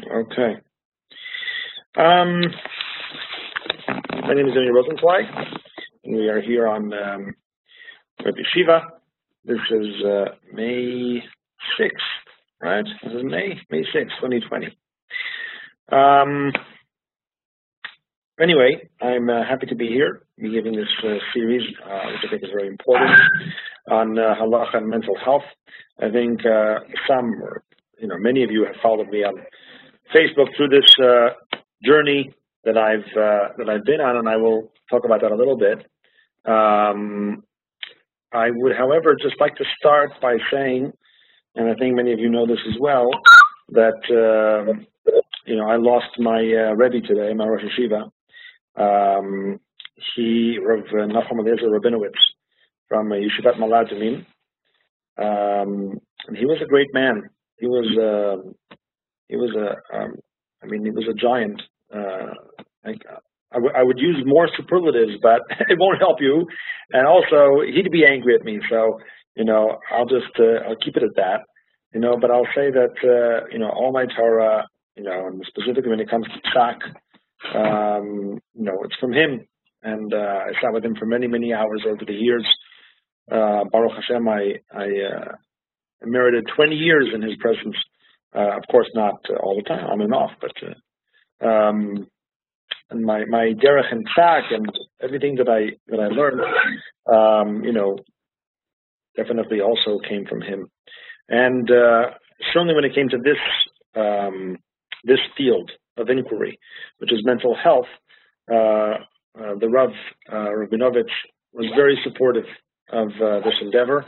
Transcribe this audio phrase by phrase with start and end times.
[0.00, 0.54] Okay.
[1.98, 2.40] Um,
[4.22, 5.26] my name is Daniel Rosenzweig,
[6.04, 7.34] and we are here on um,
[8.24, 8.34] Web.
[9.44, 11.22] This is uh, May
[11.78, 11.90] 6th,
[12.62, 12.86] right?
[13.04, 14.68] This is May, May 6th, 2020.
[15.92, 16.52] Um,
[18.40, 22.30] anyway, I'm uh, happy to be here, be giving this uh, series, uh, which I
[22.30, 23.10] think is very important,
[23.90, 25.44] on uh, halacha and mental health.
[26.00, 27.62] I think uh, some, or
[28.00, 29.34] you know, many of you have followed me on
[30.14, 31.30] Facebook through this uh,
[31.84, 32.32] journey
[32.64, 35.56] that I've uh, that I've been on, and I will talk about that a little
[35.56, 35.78] bit.
[36.44, 37.44] Um,
[38.32, 40.92] I would, however, just like to start by saying,
[41.54, 43.10] and I think many of you know this as well,
[43.70, 44.72] that uh,
[45.46, 48.10] you know I lost my uh, Rebbe today, my Rosh Yeshiva.
[48.74, 49.60] Um,
[50.16, 52.18] he, Rav Nachum Eliezer Rabinowitz,
[52.88, 53.92] from uh, Yeshivat Malad
[55.18, 57.28] um, and he was a great man.
[57.58, 58.50] He was uh,
[59.32, 60.12] he was a um,
[60.62, 61.60] I mean he was a giant.
[61.92, 62.34] Uh,
[63.54, 66.46] I, would use more superlatives, but it won't help you.
[66.90, 68.60] And also, he'd be angry at me.
[68.70, 68.98] So,
[69.36, 71.40] you know, I'll just uh, I'll keep it at that.
[71.94, 74.66] You know, but I'll say that uh, you know all my Torah,
[74.96, 76.78] you know, and specifically when it comes to psak,
[77.54, 79.46] um, you know, it's from him.
[79.82, 82.46] And uh, I sat with him for many, many hours over the years.
[83.30, 85.32] Uh, Baruch Hashem, I, I uh,
[86.04, 87.76] merited 20 years in his presence.
[88.34, 92.06] Uh, of course, not all the time, on and off, but uh, um,
[92.90, 94.66] and my my derech and psak and
[95.02, 96.40] everything that I that I learned,
[97.12, 97.98] um, you know,
[99.16, 100.68] definitely also came from him.
[101.28, 102.10] And uh,
[102.52, 103.38] certainly when it came to this
[103.96, 104.56] um,
[105.04, 106.58] this field of inquiry,
[106.98, 107.86] which is mental health,
[108.50, 108.94] uh,
[109.38, 109.90] uh, the Rav
[110.30, 111.12] uh, Rabinovich
[111.52, 112.46] was very supportive
[112.90, 114.04] of uh, this endeavor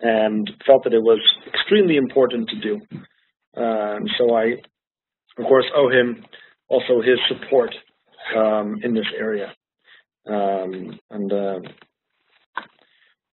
[0.00, 2.80] and felt that it was extremely important to do.
[3.56, 4.56] Um, so I,
[5.38, 6.24] of course, owe him
[6.68, 7.74] also his support
[8.36, 9.54] um, in this area.
[10.26, 11.60] Um, and uh,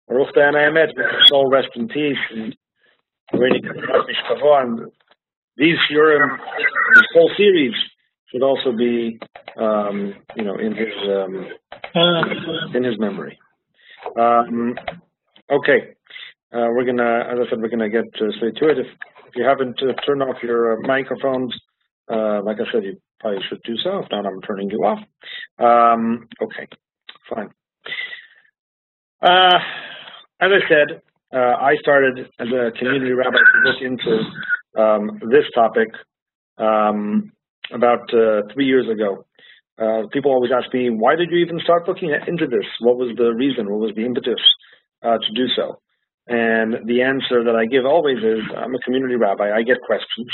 [0.08, 2.56] Baruch uh, soul rest in peace, and
[3.32, 4.80] and
[5.56, 6.38] these shiurim,
[6.94, 7.74] this whole series
[8.30, 9.18] should also be,
[9.56, 11.46] um, you know, in his um,
[12.74, 13.38] in his memory.
[14.18, 14.74] Um,
[15.50, 15.94] okay,
[16.52, 18.78] uh, we're gonna, as I said, we're gonna get uh, straight to it.
[18.78, 18.86] If
[19.36, 21.54] you haven't uh, turned off your uh, microphones,
[22.10, 23.98] uh, like I said, you probably should do so.
[23.98, 24.98] If not, I'm turning you off.
[25.58, 26.66] Um, okay,
[27.28, 27.50] fine.
[29.20, 29.58] Uh,
[30.40, 35.88] as I said, I started as a community rabbi to look into um, this topic
[36.58, 37.32] um,
[37.72, 38.10] about
[38.52, 39.24] three years ago.
[39.78, 42.66] Uh, people always ask me, why did you even start looking into this?
[42.80, 43.70] What was the reason?
[43.70, 44.40] What was the impetus
[45.02, 45.81] uh, to do so?
[46.28, 49.50] And the answer that I give always is, I'm a community rabbi.
[49.52, 50.28] I get questions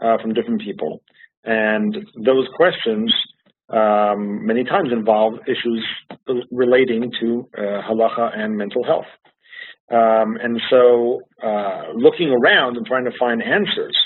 [0.00, 1.02] uh, from different people.
[1.44, 3.12] And those questions
[3.70, 5.86] um, many times involve issues
[6.50, 9.06] relating to uh, halacha and mental health.
[9.90, 13.96] Um, and so uh, looking around and trying to find answers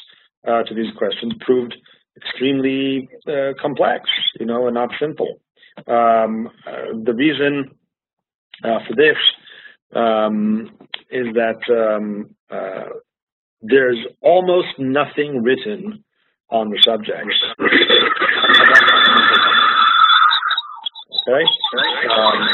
[0.47, 1.75] uh, to these questions proved
[2.17, 5.41] extremely uh, complex, you know, and not simple.
[5.87, 7.71] Um, uh, the reason
[8.65, 9.17] uh, for this
[9.95, 10.71] um,
[11.11, 12.89] is that um, uh,
[13.63, 16.05] there's almost nothing written
[16.51, 17.33] on the subject.
[21.29, 21.45] okay.
[22.15, 22.49] Um,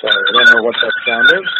[0.00, 1.50] sorry, I don't know what that sound is.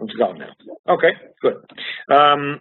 [0.00, 0.94] It's gone now.
[0.94, 1.56] Okay, good.
[2.08, 2.60] Um,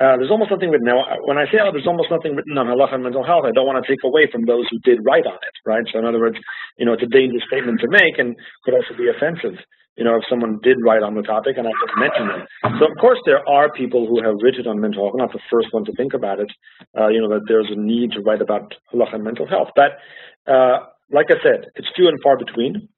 [0.00, 0.88] uh, there's almost nothing written.
[0.88, 3.52] Now, when I say oh, there's almost nothing written on halacha and mental health, I
[3.52, 5.84] don't want to take away from those who did write on it, right?
[5.92, 6.40] So, in other words,
[6.80, 8.32] you know, it's a dangerous statement to make and
[8.64, 9.60] could also be offensive.
[10.00, 12.42] You know, if someone did write on the topic and I could mention them.
[12.80, 15.20] So, of course, there are people who have written on mental health.
[15.20, 16.48] I'm not the first one to think about it.
[16.96, 19.68] Uh, you know, that there's a need to write about halacha and mental health.
[19.76, 20.00] But,
[20.48, 22.88] uh, like I said, it's few and far between.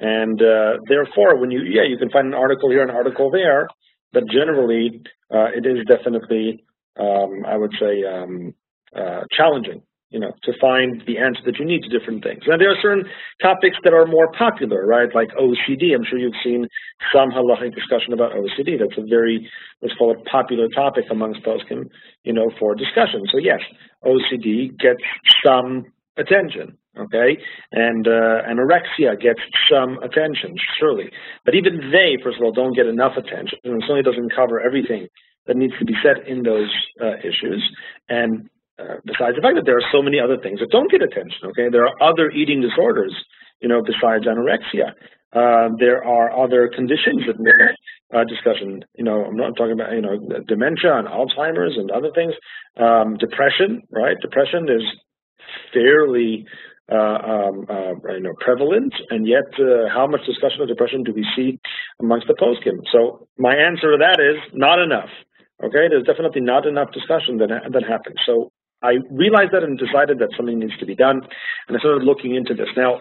[0.00, 3.68] And uh, therefore, when you, yeah, you can find an article here, an article there,
[4.12, 5.02] but generally,
[5.32, 6.64] uh, it is definitely,
[6.98, 8.54] um, I would say, um,
[8.94, 12.42] uh, challenging, you know, to find the answer that you need to different things.
[12.46, 13.04] Now, there are certain
[13.40, 15.08] topics that are more popular, right?
[15.14, 15.94] Like OCD.
[15.94, 16.66] I'm sure you've seen
[17.14, 18.78] some halachic discussion about OCD.
[18.78, 19.48] That's a very,
[19.80, 21.88] let's call it, popular topic amongst poskim,
[22.24, 23.22] you know, for discussion.
[23.30, 23.60] So yes,
[24.04, 25.02] OCD gets
[25.44, 25.86] some
[26.16, 27.38] attention okay?
[27.72, 29.40] And uh, anorexia gets
[29.70, 31.10] some attention, surely.
[31.44, 34.60] But even they, first of all, don't get enough attention, and it certainly doesn't cover
[34.60, 35.08] everything
[35.46, 36.70] that needs to be said in those
[37.00, 37.62] uh, issues.
[38.08, 38.48] And
[38.78, 41.48] uh, besides the fact that there are so many other things that don't get attention,
[41.50, 41.68] okay?
[41.70, 43.14] There are other eating disorders,
[43.60, 44.92] you know, besides anorexia
[45.32, 47.76] Uh, there are other conditions that merit
[48.12, 48.82] uh, discussion.
[48.98, 52.34] You know, I'm not talking about you know dementia and Alzheimer's and other things.
[52.76, 54.16] Um, depression, right?
[54.20, 54.82] Depression is
[55.72, 56.46] fairly
[56.94, 61.26] um, uh, you know prevalent, and yet uh, how much discussion of depression do we
[61.36, 61.58] see
[62.00, 62.80] amongst the poskim?
[62.92, 65.10] So my answer to that is not enough.
[65.62, 68.16] Okay, there's definitely not enough discussion that that happens.
[68.26, 68.50] So
[68.82, 71.20] I realized that and decided that something needs to be done,
[71.68, 72.68] and I started looking into this.
[72.76, 73.00] Now,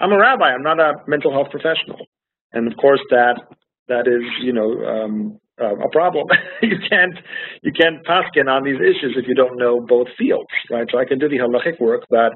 [0.00, 0.50] I'm a rabbi.
[0.50, 2.06] I'm not a mental health professional,
[2.52, 3.40] and of course that
[3.88, 6.26] that is you know um, uh, a problem.
[6.62, 7.18] you can't
[7.62, 10.86] you can't paskin on these issues if you don't know both fields, right?
[10.90, 12.32] So I can do the halachic work, but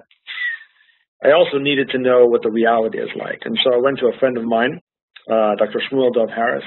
[1.27, 3.41] I also needed to know what the reality is like.
[3.45, 4.81] And so I went to a friend of mine,
[5.29, 5.83] uh, Dr.
[5.91, 6.65] Shmuel Dov Harris,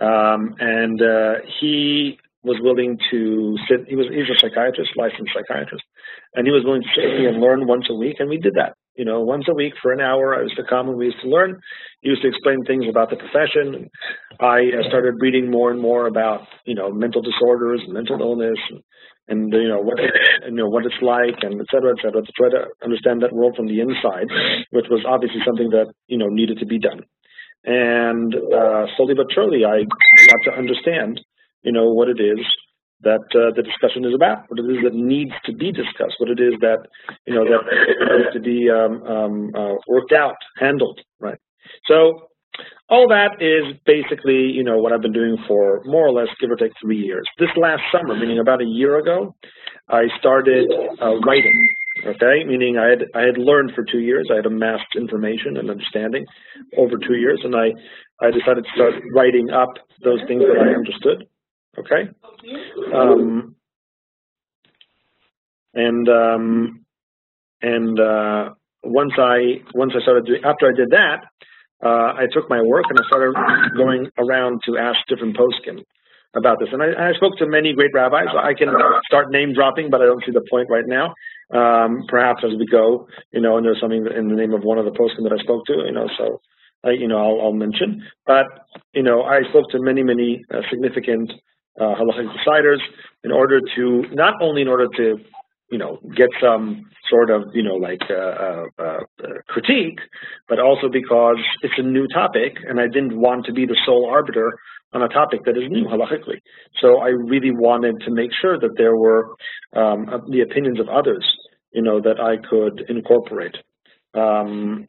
[0.00, 3.86] um, and uh, he was willing to sit.
[3.86, 5.84] He was he's a psychiatrist, licensed psychiatrist,
[6.34, 8.16] and he was willing to sit with me and learn once a week.
[8.18, 8.74] And we did that.
[8.96, 11.22] You know, once a week for an hour, I used to come and we used
[11.22, 11.60] to learn.
[12.00, 13.88] He used to explain things about the profession.
[14.40, 18.58] I uh, started reading more and more about you know mental disorders and mental illness
[18.70, 18.82] and,
[19.28, 19.98] and you know what
[20.46, 23.32] you know what it's like and et cetera, et cetera, to try to understand that
[23.32, 24.28] world from the inside,
[24.70, 27.02] which was obviously something that you know needed to be done.
[27.64, 31.20] And uh, slowly but surely, I got to understand
[31.62, 32.44] you know, what it is
[33.02, 36.30] that uh, the discussion is about, what it is that needs to be discussed, what
[36.30, 36.86] it is that,
[37.26, 37.62] you know, that
[38.18, 41.38] needs to be um, um, uh, worked out, handled, right?
[41.86, 42.28] So
[42.88, 46.50] all that is basically, you know, what I've been doing for more or less, give
[46.50, 47.24] or take, three years.
[47.38, 49.34] This last summer, meaning about a year ago,
[49.88, 50.70] I started
[51.00, 51.68] uh, writing.
[52.04, 54.28] Okay, meaning I had I had learned for two years.
[54.32, 56.24] I had amassed information and understanding
[56.76, 57.70] over two years, and I
[58.20, 59.68] I decided to start writing up
[60.02, 61.28] those things that I understood
[61.78, 62.10] Okay.
[62.94, 63.56] Um,
[65.74, 66.84] and um,
[67.62, 68.50] and uh,
[68.84, 71.24] once I once I started doing, after I did that,
[71.82, 73.34] uh, I took my work and I started
[73.76, 75.82] going around to ask different poskim
[76.34, 76.68] about this.
[76.72, 78.28] And I, I, spoke to many great rabbis.
[78.32, 78.68] I can
[79.06, 81.12] start name dropping, but I don't see the point right now.
[81.52, 84.78] Um, perhaps as we go, you know, and there's something in the name of one
[84.78, 86.40] of the poskim that I spoke to, you know, so
[86.84, 88.02] I, you know, I'll, I'll mention.
[88.26, 88.46] But
[88.94, 91.32] you know, I spoke to many, many uh, significant
[91.80, 92.80] uh, halachic deciders
[93.24, 95.16] in order to not only in order to
[95.72, 98.14] you know get some sort of you know like uh,
[98.46, 98.98] uh, uh,
[99.48, 99.98] critique,
[100.48, 104.08] but also because it's a new topic and I didn't want to be the sole
[104.08, 104.52] arbiter
[104.92, 106.40] on a topic that is new halachically.
[106.80, 109.34] So I really wanted to make sure that there were
[109.72, 111.24] um, the opinions of others,
[111.72, 113.56] you know, that I could incorporate.
[114.14, 114.88] Um,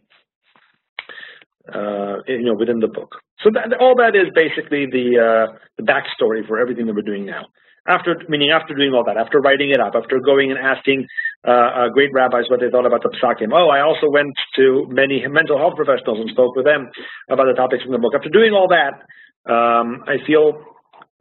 [1.73, 3.15] uh, you know, within the book.
[3.41, 7.25] So that, all that is basically the uh, the backstory for everything that we're doing
[7.25, 7.45] now.
[7.85, 11.05] After meaning after doing all that, after writing it up, after going and asking
[11.45, 13.51] uh, uh, great rabbis what they thought about the psakim.
[13.51, 16.89] Oh, I also went to many mental health professionals and spoke with them
[17.29, 18.13] about the topics in the book.
[18.15, 19.03] After doing all that,
[19.51, 20.63] um, I feel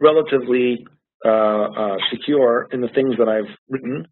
[0.00, 0.87] relatively
[1.25, 4.06] uh, uh, secure in the things that I've written.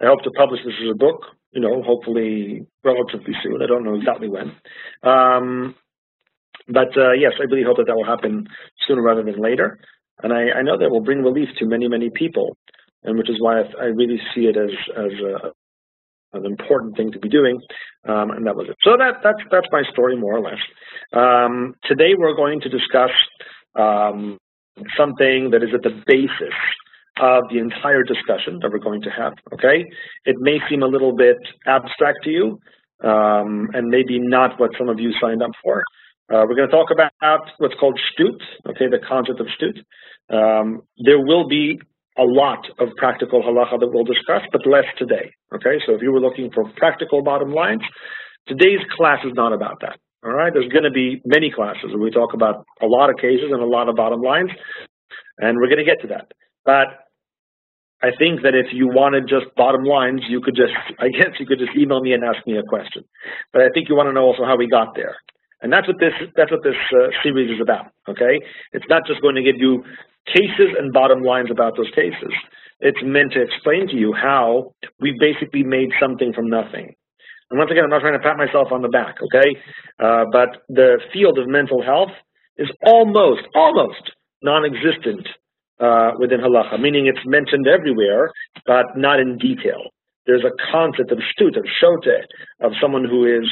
[0.00, 1.24] I hope to publish this as a book
[1.54, 3.62] you know, hopefully relatively soon.
[3.62, 4.52] I don't know exactly when.
[5.02, 5.74] Um,
[6.66, 8.48] but uh, yes, I really hope that that will happen
[8.86, 9.78] sooner rather than later.
[10.22, 12.56] And I, I, know that will bring relief to many, many people,
[13.02, 17.18] and which is why I, really see it as as a, an important thing to
[17.18, 17.60] be doing.
[18.08, 18.76] Um, and that was it.
[18.82, 20.60] So that that's that's my story more or less.
[21.12, 23.10] Um, today we're going to discuss
[23.74, 24.38] um,
[24.96, 26.54] something that is at the basis
[27.20, 29.84] of the entire discussion that we're going to have, okay?
[30.24, 31.36] It may seem a little bit
[31.66, 32.58] abstract to you
[33.04, 35.84] um, and maybe not what some of you signed up for.
[36.32, 39.78] Uh, we're going to talk about what's called shtut, okay, the concept of shtut.
[40.30, 41.78] Um, there will be
[42.16, 45.82] a lot of practical halacha that we'll discuss, but less today, okay?
[45.86, 47.82] So if you were looking for practical bottom lines,
[48.46, 50.52] today's class is not about that, all right?
[50.52, 53.60] There's going to be many classes where we talk about a lot of cases and
[53.60, 54.50] a lot of bottom lines,
[55.38, 56.30] and we're going to get to that.
[56.64, 56.86] But
[58.00, 61.46] I think that if you wanted just bottom lines, you could just, I guess you
[61.46, 63.02] could just email me and ask me a question.
[63.52, 65.16] But I think you want to know also how we got there.
[65.64, 68.36] And that's what this, that's what this uh, series is about, okay?
[68.76, 69.82] It's not just going to give you
[70.28, 72.36] cases and bottom lines about those cases.
[72.80, 76.92] It's meant to explain to you how we basically made something from nothing.
[77.50, 79.56] And once again, I'm not trying to pat myself on the back, okay?
[79.96, 82.12] Uh, but the field of mental health
[82.58, 85.26] is almost, almost non-existent
[85.80, 88.30] uh, within halacha, meaning it's mentioned everywhere,
[88.66, 89.80] but not in detail.
[90.26, 92.28] There's a concept of shtut, of shote,
[92.60, 93.48] of someone who is,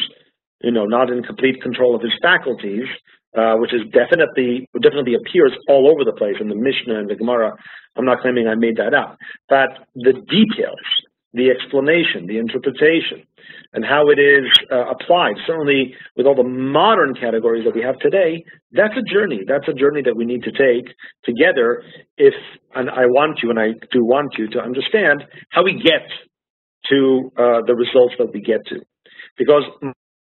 [0.63, 2.87] you know, not in complete control of his faculties,
[3.37, 7.17] uh, which is definitely definitely appears all over the place in the Mishnah and the
[7.17, 7.53] Gemara.
[7.97, 9.17] I'm not claiming I made that up,
[9.49, 10.87] but the details
[11.35, 13.25] the explanation, the interpretation,
[13.73, 17.99] and how it is uh, applied, certainly with all the modern categories that we have
[18.01, 19.41] today, that's a journey.
[19.47, 20.93] That's a journey that we need to take
[21.25, 21.83] together
[22.19, 22.35] if,
[22.75, 26.05] and I want you, and I do want you to understand how we get
[26.91, 28.81] to uh, the results that we get to.
[29.39, 29.65] Because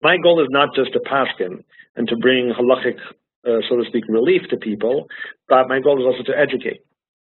[0.02, 1.64] my goal is not just to paskin
[1.96, 2.98] and to bring halachic,
[3.46, 5.06] uh, so to speak, relief to people,
[5.48, 6.80] but my goal is also to educate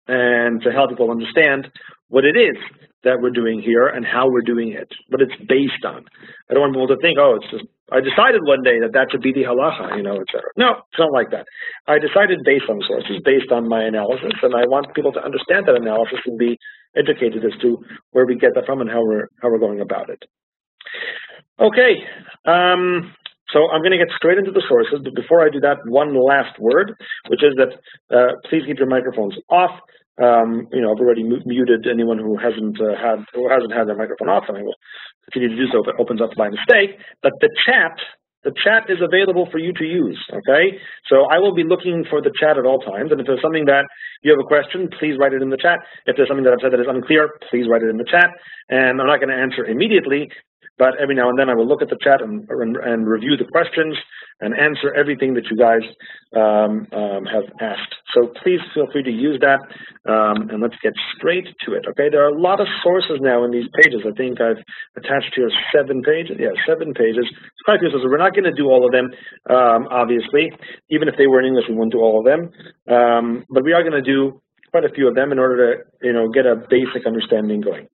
[0.07, 1.69] and to help people understand
[2.09, 2.57] what it is
[3.03, 6.05] that we're doing here and how we're doing it, what it's based on.
[6.51, 9.09] I don't want people to think, oh, it's just, I decided one day that that
[9.11, 10.51] should be the halacha, you know, et cetera.
[10.57, 11.47] No, it's not like that.
[11.89, 15.67] I decided based on sources, based on my analysis, and I want people to understand
[15.67, 16.59] that analysis and be
[16.95, 17.79] educated as to
[18.11, 20.23] where we get that from and how we're, how we're going about it.
[21.61, 21.93] Okay,
[22.47, 23.13] um,
[23.53, 26.17] so I'm going to get straight into the sources, but before I do that, one
[26.17, 26.95] last word,
[27.29, 27.77] which is that
[28.09, 29.77] uh, please keep your microphones off.
[30.17, 33.97] Um, you know, I've already muted anyone who hasn't uh, had who hasn't had their
[33.97, 34.77] microphone off, and I will
[35.31, 36.97] continue to do so if it opens up by mistake.
[37.23, 37.93] But the chat,
[38.45, 40.21] the chat is available for you to use.
[40.33, 43.43] Okay, so I will be looking for the chat at all times, and if there's
[43.43, 43.85] something that
[44.23, 45.81] you have a question, please write it in the chat.
[46.07, 48.33] If there's something that I've said that is unclear, please write it in the chat.
[48.69, 50.29] And I'm not going to answer immediately,
[50.81, 53.45] but every now and then I will look at the chat and, and, review the
[53.45, 53.95] questions
[54.41, 55.85] and answer everything that you guys
[56.33, 57.95] um, um, have asked.
[58.17, 59.61] So please feel free to use that,
[60.09, 61.85] um, and let's get straight to it.
[61.85, 64.01] Okay, there are a lot of sources now in these pages.
[64.09, 64.65] I think I've
[64.97, 66.41] attached here seven pages.
[66.41, 67.29] Yeah, seven pages.
[67.29, 68.09] It's quite few sources.
[68.09, 69.13] We're not going to do all of them,
[69.53, 70.49] um, obviously.
[70.89, 72.49] Even if they were in English, we wouldn't do all of them.
[72.89, 76.07] Um, but we are going to do quite a few of them in order to,
[76.07, 77.87] you know, get a basic understanding going.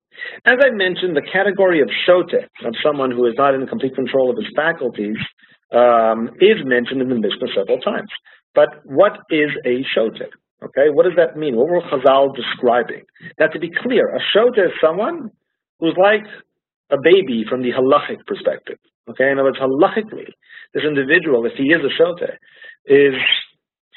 [0.45, 4.29] As I mentioned, the category of shote, of someone who is not in complete control
[4.29, 5.17] of his faculties,
[5.71, 8.09] um, is mentioned in the Mishnah several times.
[8.55, 10.21] But what is a shote?
[10.63, 11.55] Okay, what does that mean?
[11.55, 13.03] What were Chazal describing?
[13.39, 15.29] Now, to be clear, a shote is someone
[15.79, 16.25] who's like
[16.89, 18.77] a baby from the halachic perspective.
[19.09, 20.27] Okay, in other words, halachically,
[20.73, 22.21] this individual, if he is a shote,
[22.85, 23.13] is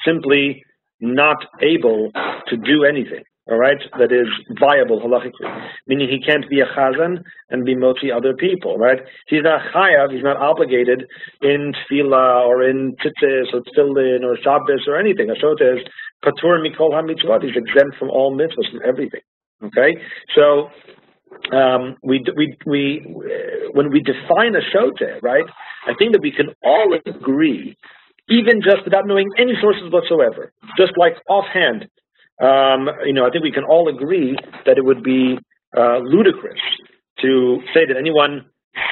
[0.05, 0.63] simply
[1.01, 2.11] not able
[2.47, 4.27] to do anything all right, that is
[4.59, 5.49] viable halachically,
[5.87, 8.99] meaning he can't be a chazan and be motzi other people, right?
[9.27, 11.05] He's not chayav, he's not obligated
[11.41, 15.27] in tefillah or in tzitzis or tefillin or Shabbos or anything.
[15.27, 15.83] Ashot is
[16.23, 17.01] patur mikol ha
[17.41, 19.21] he's exempt from all mitzvahs, from everything,
[19.63, 19.97] okay?
[20.35, 20.69] So
[21.51, 23.01] um, we, we, we,
[23.73, 25.45] when we define a shote, right,
[25.87, 27.75] I think that we can all agree
[28.31, 31.87] even just without knowing any sources whatsoever, just like offhand,
[32.41, 34.35] um, you know, I think we can all agree
[34.65, 35.37] that it would be
[35.77, 36.59] uh, ludicrous
[37.21, 38.45] to say that anyone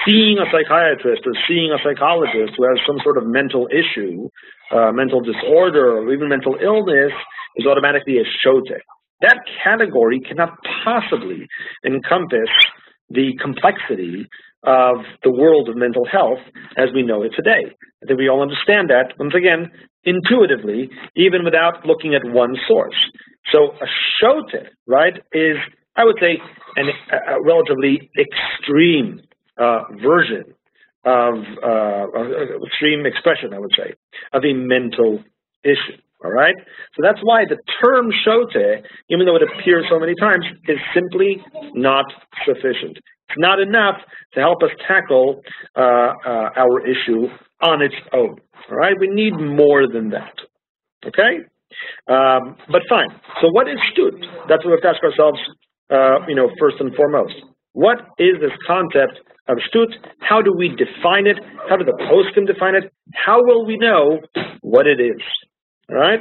[0.05, 4.29] seeing a psychiatrist or seeing a psychologist who has some sort of mental issue,
[4.75, 7.13] uh, mental disorder, or even mental illness
[7.55, 8.67] is automatically a shote.
[9.21, 11.47] That category cannot possibly
[11.85, 12.51] encompass
[13.09, 14.27] the complexity
[14.63, 16.39] of the world of mental health
[16.77, 17.73] as we know it today.
[18.01, 19.71] I think we all understand that, once again,
[20.03, 22.95] intuitively, even without looking at one source.
[23.51, 23.87] So a
[24.19, 25.57] shote, right, is,
[25.95, 26.37] I would say,
[26.75, 29.21] an, a relatively extreme
[29.57, 30.53] uh, version
[31.05, 32.05] of uh,
[32.65, 33.93] extreme expression, I would say,
[34.33, 35.23] of a mental
[35.63, 35.97] issue.
[36.23, 36.55] All right,
[36.95, 38.51] so that's why the term shote,
[39.09, 41.41] even though it appears so many times, is simply
[41.75, 42.03] not
[42.45, 42.97] sufficient.
[43.29, 43.95] It's not enough
[44.33, 45.41] to help us tackle
[45.77, 47.27] uh, uh, our issue
[47.61, 48.35] on its own.
[48.69, 50.33] All right, we need more than that.
[51.05, 51.39] Okay,
[52.11, 53.09] um, but fine.
[53.41, 54.19] So what is shtut?
[54.49, 55.39] That's what we have to ask ourselves.
[55.89, 57.33] Uh, you know, first and foremost,
[57.71, 59.87] what is this concept of shtut?
[60.19, 61.37] How do we define it?
[61.69, 62.91] How do the poskim define it?
[63.13, 64.19] How will we know
[64.61, 65.21] what it is?
[65.89, 66.19] All right.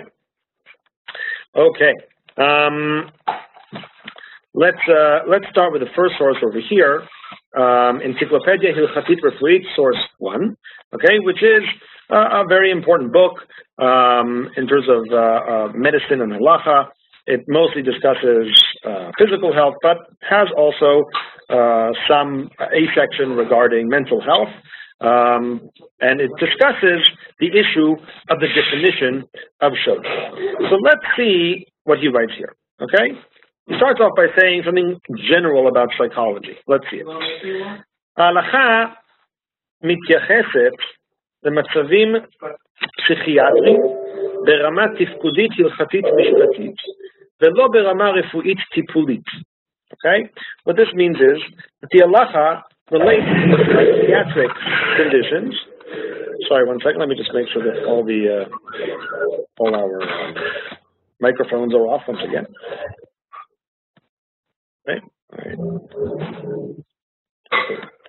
[1.57, 1.93] Okay.
[2.39, 3.11] Um,
[4.55, 7.03] let's uh, let's start with the first source over here,
[7.57, 10.57] um, Encyclopedia Hilchatit Refuit, source one.
[10.95, 11.63] Okay, which is
[12.11, 13.35] a very important book
[13.79, 16.87] um, in terms of uh, uh, medicine and halacha.
[17.27, 18.49] It mostly discusses
[18.87, 21.05] uh, physical health, but has also
[21.51, 24.49] uh, some a section regarding mental health.
[25.01, 27.95] Um, and it discusses the issue
[28.31, 29.25] of the definition
[29.61, 30.05] of Shote.
[30.69, 33.15] So let's see what he writes here, okay?
[33.69, 34.99] He starts off by saying something
[35.31, 36.57] general about psychology.
[36.67, 37.07] Let's see it.
[38.19, 38.97] Halacha
[39.83, 40.75] מתייחסת
[41.43, 42.15] למצבים
[42.97, 43.81] פסיכיאטריים
[44.45, 46.77] ברמה tifkudit hilchatit משפטית,
[47.43, 49.29] ולא berama רפואית tipulit.
[49.93, 50.31] Okay?
[50.65, 51.41] What this means is
[51.81, 54.52] that the halacha relates to psychiatric
[54.98, 55.54] conditions.
[56.48, 57.00] Sorry, one second.
[57.00, 58.46] Let me just make sure that all the uh,
[59.60, 60.34] all our uh,
[61.20, 62.46] microphones are off once again.
[64.88, 65.00] Okay.
[65.32, 65.84] All right.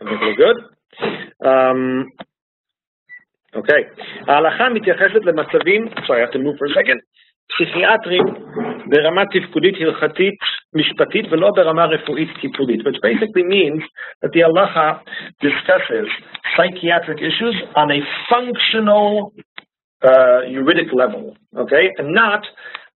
[0.08, 0.58] think we're good.
[1.44, 2.10] Um,
[3.56, 3.82] okay.
[4.28, 7.00] ההלכה מתייחסת למצבים, sorry, I have to move for a second,
[7.52, 8.22] פסיכיאטרים
[8.86, 10.34] ברמה תפקודית הלכתית
[10.74, 13.82] משפטית ולא ברמה רפואית טיפולית, which basically means
[14.22, 15.00] that the halacha
[15.40, 16.08] discusses
[16.56, 18.00] psychiatric issues on a
[18.30, 19.32] functional
[20.02, 22.42] uh, juridic level, okay, and not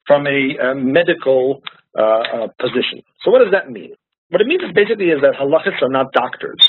[0.08, 1.62] from a, a medical
[1.98, 2.98] uh, uh, position.
[3.22, 3.92] So what does that mean?
[4.30, 6.64] What it means basically is that halachas are not doctors.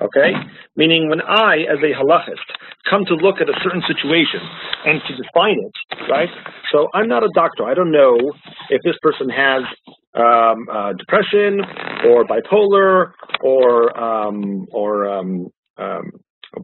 [0.00, 0.32] Okay?
[0.76, 2.48] Meaning when I, as a halachist,
[2.88, 4.40] come to look at a certain situation
[4.86, 6.28] and to define it, right?
[6.72, 7.64] So I'm not a doctor.
[7.64, 8.16] I don't know
[8.70, 9.62] if this person has
[10.14, 11.60] um, uh, depression
[12.06, 16.10] or bipolar or um, or um, um,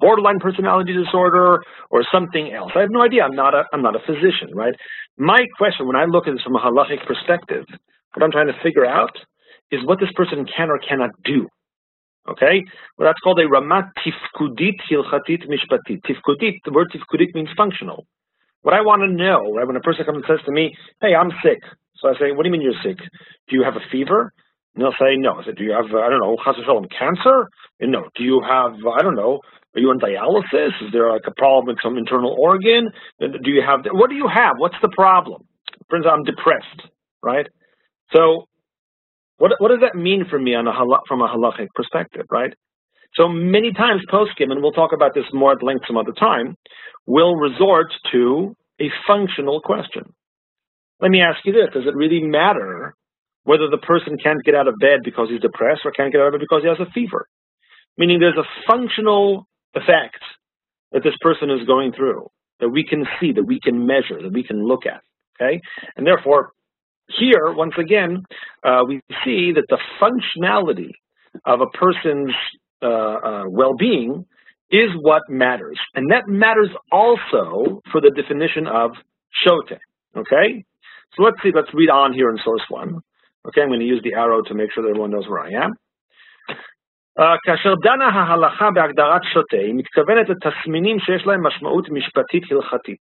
[0.01, 2.73] borderline personality disorder or something else.
[2.75, 3.23] I have no idea.
[3.23, 4.75] I'm not a I'm not a physician, right?
[5.19, 7.65] My question when I look at this from a halachic perspective,
[8.15, 9.17] what I'm trying to figure out
[9.71, 11.49] is what this person can or cannot do.
[12.29, 12.65] Okay?
[12.97, 16.03] Well, that's called a ramat tifkudit hilchatit mishpatit.
[16.03, 18.07] Tifkudit, the word tifkudit means functional.
[18.63, 21.15] What I want to know, right, when a person comes and says to me, hey,
[21.15, 21.61] I'm sick.
[21.97, 22.99] So I say, what do you mean you're sick?
[23.49, 24.33] Do you have a fever?
[24.75, 25.35] And they'll say, no.
[25.35, 26.37] I said, do you have, I don't know,
[26.99, 27.49] cancer?
[27.81, 28.09] And no.
[28.17, 29.41] Do you have, I don't know,
[29.75, 30.73] are you on dialysis?
[30.85, 32.91] Is there like a problem with some internal organ?
[33.21, 34.55] Do you have, what do you have?
[34.59, 35.47] What's the problem?
[35.89, 36.91] Friends, I'm depressed,
[37.23, 37.47] right?
[38.15, 38.49] So
[39.39, 40.73] what, what does that mean for me on a
[41.09, 42.53] from a halachic perspective, right?
[43.15, 46.57] So many times poskim, and we'll talk about this more at length some other time,
[47.07, 50.13] will resort to a functional question.
[51.01, 52.95] Let me ask you this, does it really matter
[53.45, 56.29] whether the person can't get out of bed because he's depressed or can't get out
[56.29, 57.27] of bed because he has a fever?
[57.97, 60.21] Meaning there's a functional effect
[60.93, 62.29] that this person is going through
[62.61, 65.03] that we can see, that we can measure, that we can look at,
[65.37, 65.61] okay?
[65.97, 66.53] And therefore,
[67.20, 68.24] here, once again,
[68.64, 70.92] uh, we see that the functionality
[71.46, 72.34] of a person's
[72.82, 74.26] uh, uh, well-being
[74.72, 75.80] is what matters.
[75.96, 78.92] And that matters also for the definition of
[79.44, 79.78] shote,
[80.16, 80.64] okay?
[81.16, 83.02] So let's see, let's read on here in source one.
[83.48, 85.66] Okay, I'm going to use the arrow to make sure that everyone knows where I
[85.66, 85.74] am.
[87.46, 92.98] כאשר דנה ההלכה בהגדרת שוטה, היא מתכוונת לתסמינים שיש להם משמעות משפטית הלכתית.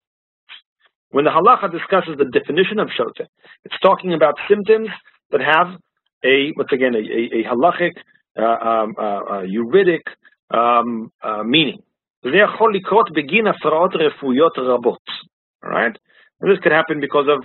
[1.12, 3.27] When the halacha discusses the definition of shota,
[3.64, 4.88] it's talking about symptoms
[5.31, 5.79] that have
[6.25, 7.92] a, once again, a, a, a halachic,
[8.38, 10.03] uh, um, uh, uh, juridic
[10.51, 11.79] um, uh, meaning.
[12.25, 12.31] All
[15.70, 15.96] right?
[16.40, 17.44] And this could happen because of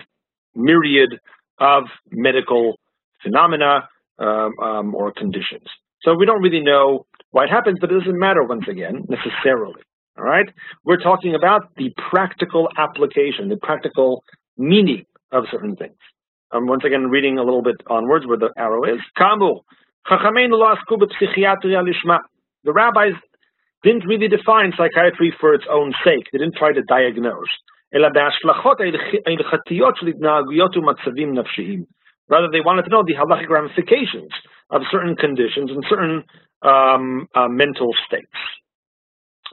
[0.56, 1.20] myriad
[1.60, 2.80] of medical
[3.22, 5.68] phenomena um, um, or conditions.
[6.04, 9.82] So we don't really know why it happens, but it doesn't matter once again necessarily.
[10.18, 10.48] All right?
[10.84, 14.24] We're talking about the practical application, the practical
[14.58, 15.98] meaning of certain things.
[16.52, 19.02] I'm once again reading a little bit onwards where the arrow is.
[19.18, 19.60] Kamu,
[22.64, 23.14] the rabbis
[23.84, 26.26] didn't really define psychiatry for its own sake.
[26.32, 27.48] They didn't try to diagnose.
[32.30, 34.32] Rather, they wanted to know the halachic ramifications
[34.70, 36.24] of certain conditions and certain
[36.62, 38.28] um, uh, mental states.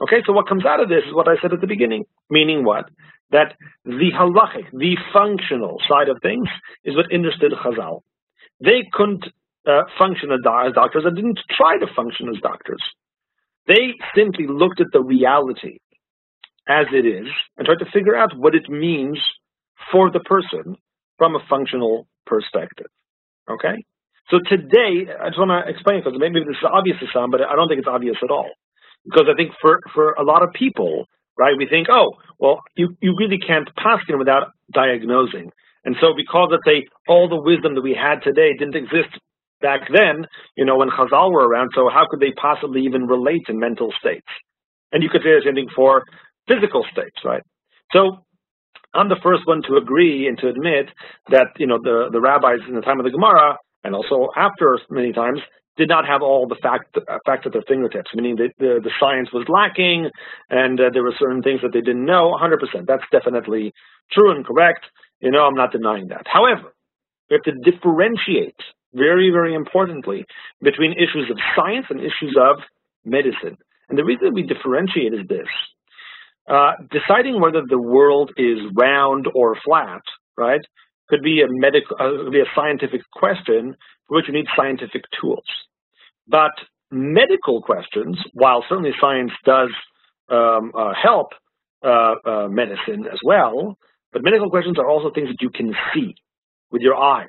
[0.01, 2.65] Okay, so what comes out of this is what I said at the beginning, meaning
[2.65, 2.89] what?
[3.31, 3.53] That
[3.85, 6.47] the halachic, the functional side of things,
[6.83, 8.01] is what interested Chazal.
[8.59, 9.25] They couldn't
[9.67, 12.81] uh, function as doctors and didn't try to function as doctors.
[13.67, 15.79] They simply looked at the reality
[16.67, 17.27] as it is
[17.57, 19.19] and tried to figure out what it means
[19.91, 20.75] for the person
[21.17, 22.87] from a functional perspective.
[23.49, 23.83] Okay?
[24.29, 27.41] So today, I just want to explain because maybe this is obvious to some, but
[27.41, 28.49] I don't think it's obvious at all.
[29.05, 31.05] Because I think for, for a lot of people,
[31.37, 35.51] right, we think, oh, well, you, you really can't pass paskin without diagnosing.
[35.85, 39.09] And so because of say all the wisdom that we had today didn't exist
[39.61, 40.25] back then,
[40.57, 43.93] you know, when Chazal were around, so how could they possibly even relate to mental
[43.99, 44.27] states?
[44.91, 46.03] And you could say the same thing for
[46.47, 47.43] physical states, right?
[47.91, 48.25] So
[48.93, 50.89] I'm the first one to agree and to admit
[51.29, 54.79] that, you know, the, the rabbis in the time of the Gemara, and also after
[54.89, 55.39] many times,
[55.77, 58.91] did not have all the fact, uh, facts at their fingertips, meaning that the, the
[58.99, 60.09] science was lacking
[60.49, 62.59] and uh, there were certain things that they didn't know 100%.
[62.87, 63.73] That's definitely
[64.11, 64.85] true and correct.
[65.19, 66.25] You know, I'm not denying that.
[66.25, 66.73] However,
[67.29, 68.59] we have to differentiate
[68.93, 70.25] very, very importantly
[70.61, 72.57] between issues of science and issues of
[73.03, 73.57] medicine.
[73.89, 75.47] And the reason we differentiate is this.
[76.47, 80.01] Uh, deciding whether the world is round or flat,
[80.37, 80.61] right,
[81.09, 83.75] could be a medical, uh, could be a scientific question
[84.07, 85.45] for which you need scientific tools.
[86.27, 86.51] But
[86.91, 89.69] medical questions, while certainly science does
[90.29, 91.27] um, uh, help
[91.83, 93.77] uh, uh, medicine as well,
[94.11, 96.15] but medical questions are also things that you can see
[96.71, 97.27] with your eyes,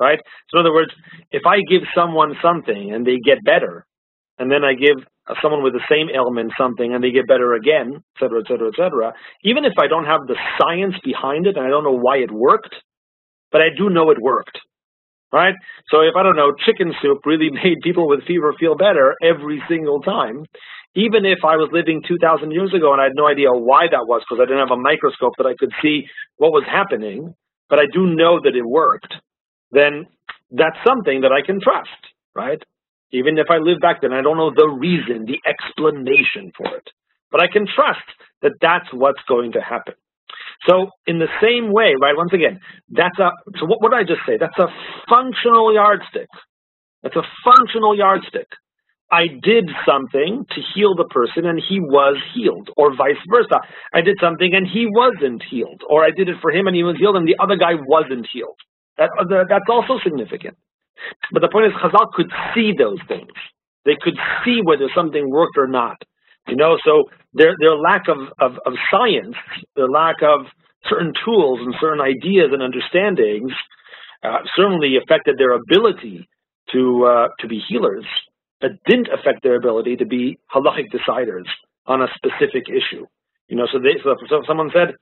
[0.00, 0.20] right?
[0.48, 0.92] So in other words,
[1.30, 3.84] if I give someone something and they get better,
[4.38, 4.96] and then I give
[5.28, 8.46] uh, someone with the same ailment something and they get better again, et cetera, et
[8.48, 9.12] cetera, et cetera,
[9.44, 12.30] even if I don't have the science behind it and I don't know why it
[12.30, 12.74] worked,
[13.52, 14.58] but I do know it worked,
[15.32, 15.54] right?
[15.90, 19.62] So if, I don't know, chicken soup really made people with fever feel better every
[19.68, 20.46] single time,
[20.94, 24.06] even if I was living 2,000 years ago and I had no idea why that
[24.06, 27.34] was because I didn't have a microscope that I could see what was happening,
[27.70, 29.14] but I do know that it worked,
[29.70, 30.06] then
[30.50, 31.88] that's something that I can trust,
[32.34, 32.62] right?
[33.12, 36.88] Even if I live back then, I don't know the reason, the explanation for it.
[37.30, 38.04] But I can trust
[38.42, 39.94] that that's what's going to happen.
[40.68, 44.22] So in the same way, right, once again, that's a, so what, did I just
[44.26, 44.36] say?
[44.38, 44.68] That's a
[45.08, 46.28] functional yardstick.
[47.02, 48.46] That's a functional yardstick.
[49.10, 53.60] I did something to heal the person and he was healed, or vice versa.
[53.92, 56.82] I did something and he wasn't healed, or I did it for him and he
[56.82, 58.56] was healed and the other guy wasn't healed.
[58.96, 60.56] That, uh, that's also significant.
[61.32, 63.32] But the point is, Chazal could see those things.
[63.84, 66.00] They could see whether something worked or not.
[66.48, 69.36] You know, so their their lack of, of, of science,
[69.76, 70.46] their lack of
[70.88, 73.52] certain tools and certain ideas and understandings
[74.22, 76.28] uh, certainly affected their ability
[76.72, 78.04] to uh, to be healers.
[78.60, 81.46] It didn't affect their ability to be halachic deciders
[81.86, 83.06] on a specific issue.
[83.48, 84.94] You know, so, they, so if someone said,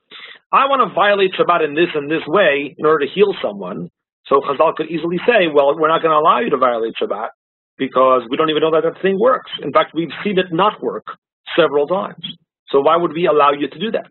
[0.52, 3.90] "I want to violate Shabbat in this and this way in order to heal someone,"
[4.30, 7.28] So Chazal could easily say, well, we're not going to allow you to violate Shabbat
[7.76, 9.50] because we don't even know that that thing works.
[9.60, 11.06] In fact, we've seen it not work
[11.56, 12.24] several times.
[12.68, 14.10] So why would we allow you to do that?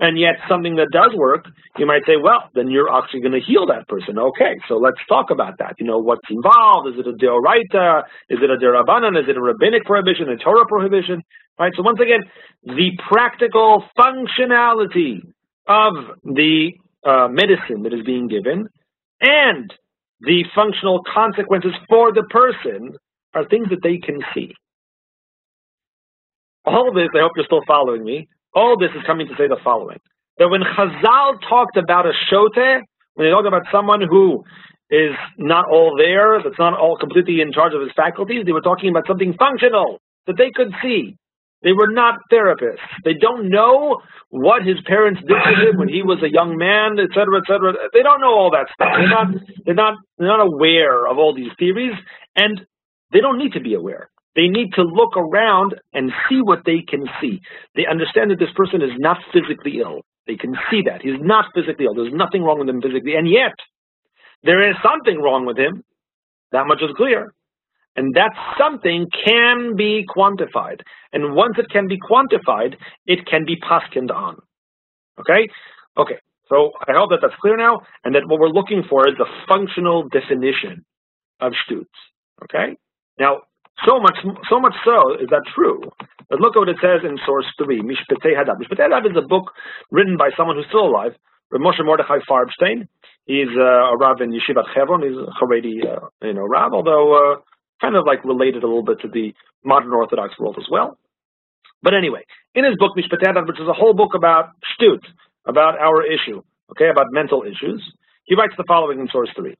[0.00, 3.40] And yet something that does work, you might say, well, then you're actually going to
[3.40, 4.16] heal that person.
[4.16, 5.74] Okay, so let's talk about that.
[5.80, 6.88] You know, what's involved?
[6.88, 8.04] Is it a deoraita?
[8.30, 9.20] Is it a derabanan?
[9.20, 11.20] Is it a rabbinic prohibition, a Torah prohibition?
[11.58, 12.20] Right, so once again,
[12.62, 15.18] the practical functionality
[15.66, 16.70] of the
[17.04, 18.68] uh, medicine that is being given
[19.20, 19.74] and
[20.20, 22.94] the functional consequences for the person
[23.34, 24.54] are things that they can see.
[26.68, 29.56] All this, I hope you're still following me, all this is coming to say the
[29.64, 29.98] following.
[30.38, 32.56] That when Chazal talked about a shote,
[33.14, 34.44] when they talked about someone who
[34.90, 38.60] is not all there, that's not all completely in charge of his faculties, they were
[38.60, 41.16] talking about something functional that they could see.
[41.62, 42.86] They were not therapists.
[43.04, 43.98] They don't know
[44.30, 47.46] what his parents did to him when he was a young man, et cetera, et
[47.48, 47.72] cetera.
[47.92, 48.92] They don't know all that stuff.
[48.94, 49.26] They're not,
[49.64, 51.94] they're not, they're not aware of all these theories,
[52.36, 52.60] and
[53.12, 54.08] they don't need to be aware.
[54.36, 57.40] They need to look around and see what they can see.
[57.74, 60.02] They understand that this person is not physically ill.
[60.26, 61.02] They can see that.
[61.02, 61.94] He's not physically ill.
[61.94, 63.14] There's nothing wrong with him physically.
[63.14, 63.54] And yet,
[64.44, 65.82] there is something wrong with him.
[66.52, 67.32] That much is clear.
[67.96, 70.80] And that something can be quantified.
[71.12, 74.38] And once it can be quantified, it can be paskined on.
[75.18, 75.48] Okay?
[75.96, 76.18] Okay.
[76.48, 79.26] So I hope that that's clear now, and that what we're looking for is the
[79.48, 80.84] functional definition
[81.40, 81.86] of shtutz.
[82.44, 82.76] Okay?
[83.18, 83.42] Now,
[83.86, 84.18] so much,
[84.50, 85.80] so much so is that true.
[86.30, 88.58] But look at what it says in source three, Mishpatei Hadaat.
[88.60, 89.52] Mishpatei Hadaat is a book
[89.90, 91.12] written by someone who's still alive,
[91.52, 92.88] Moshe Mordechai Farbstein.
[93.24, 95.02] He's uh, a rav in Yeshivat Hebron.
[95.02, 97.36] He's a Haredi, uh, you know, rav, although uh,
[97.80, 99.32] kind of like related a little bit to the
[99.64, 100.98] modern Orthodox world as well.
[101.82, 105.00] But anyway, in his book Mishpatat, which is a whole book about shtut,
[105.46, 107.82] about our issue, okay, about mental issues,
[108.24, 109.56] he writes the following in source three: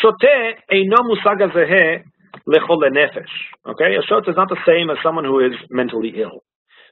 [0.00, 2.04] Shote eino musaga zehe
[2.47, 3.33] lechol nefesh.
[3.67, 6.43] Okay, a shote is not the same as someone who is mentally ill.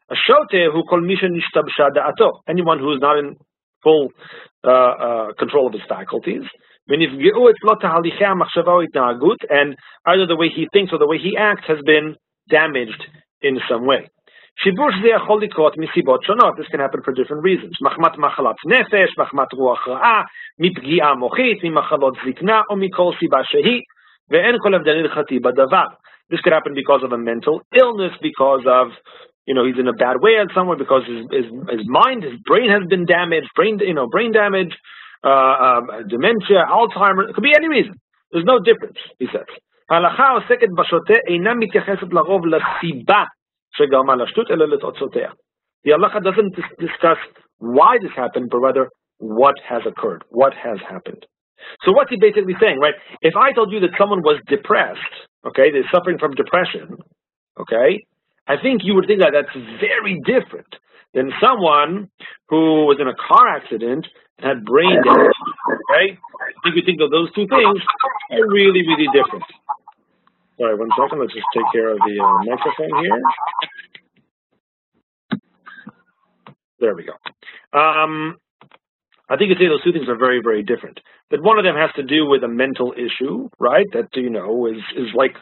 [0.10, 3.36] A shote who kol misha nishtabsha da'ato, anyone who is not in
[3.84, 4.10] full
[4.64, 6.44] uh, uh, control of his faculties.
[6.90, 7.04] And
[10.06, 12.16] either the way he thinks or the way he acts has been
[12.50, 13.06] damaged
[13.42, 14.10] in some way.
[14.66, 17.78] This can happen for different reasons.
[17.82, 20.24] מחמת מחלת נפש, מחמת רוח רעה,
[20.60, 23.82] מפגיעה מוחית, ממחלות זקנה או מכל סיבה שהיא,
[24.32, 25.86] ואין כל הבדל הלכתי בדבר.
[26.32, 28.88] This could happen because of a mental illness, because of,
[29.48, 32.38] you know, he's in a bad way at somewhere, because his, his, his mind, his
[32.50, 34.74] brain has been damaged, brain, you know, brain damage,
[35.24, 37.96] uh, um, dementia, Alzheimer's, it could be any reason.
[38.32, 39.50] There's no difference, he says.
[39.90, 43.24] ההלכה העוסקת בשוטה אינה מתייחסת לרוב לסיבה
[43.78, 45.32] שגרמה לשטות, אלא לתוצאותיה.
[45.84, 47.18] The halacha doesn't discuss
[47.60, 51.26] why this happened, but rather what has occurred, what has happened.
[51.85, 52.95] So what's he basically saying, right?
[53.21, 55.01] If I told you that someone was depressed,
[55.47, 56.99] okay, they're suffering from depression,
[57.59, 58.05] okay,
[58.47, 60.69] I think you would think that that's very different
[61.15, 62.11] than someone
[62.49, 64.07] who was in a car accident
[64.39, 65.39] and had brain damage.
[65.71, 66.19] Okay?
[66.19, 67.81] I think we think of those two things
[68.31, 69.45] are really, really different.
[70.59, 71.21] Sorry, one second.
[71.21, 73.23] Let's just take care of the uh, microphone here.
[76.81, 77.15] There we go.
[77.73, 78.37] Um,
[79.29, 81.01] I think you say those two things are very, very different.
[81.31, 83.87] That one of them has to do with a mental issue, right?
[83.93, 85.35] That you know is is like,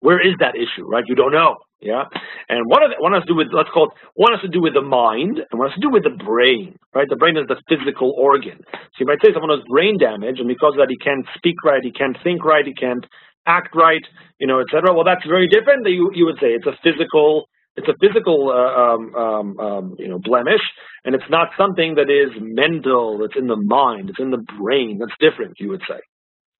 [0.00, 1.04] where is that issue, right?
[1.06, 1.56] You don't know.
[1.80, 2.02] Yeah,
[2.48, 4.50] and one of the, one has to do with let's call it one has to
[4.50, 6.74] do with the mind, and one has to do with the brain.
[6.92, 8.58] Right, the brain is the physical organ.
[8.74, 11.62] So you might say someone has brain damage, and because of that he can't speak
[11.62, 13.06] right, he can't think right, he can't
[13.46, 14.02] act right,
[14.42, 14.90] you know, etc.
[14.92, 15.86] Well, that's very different.
[15.86, 17.46] You you would say it's a physical
[17.78, 20.60] it's a physical uh, um, um, um, you know blemish,
[21.04, 23.24] and it's not something that is mental.
[23.24, 24.10] It's in the mind.
[24.10, 24.98] It's in the brain.
[24.98, 25.54] That's different.
[25.60, 26.00] You would say.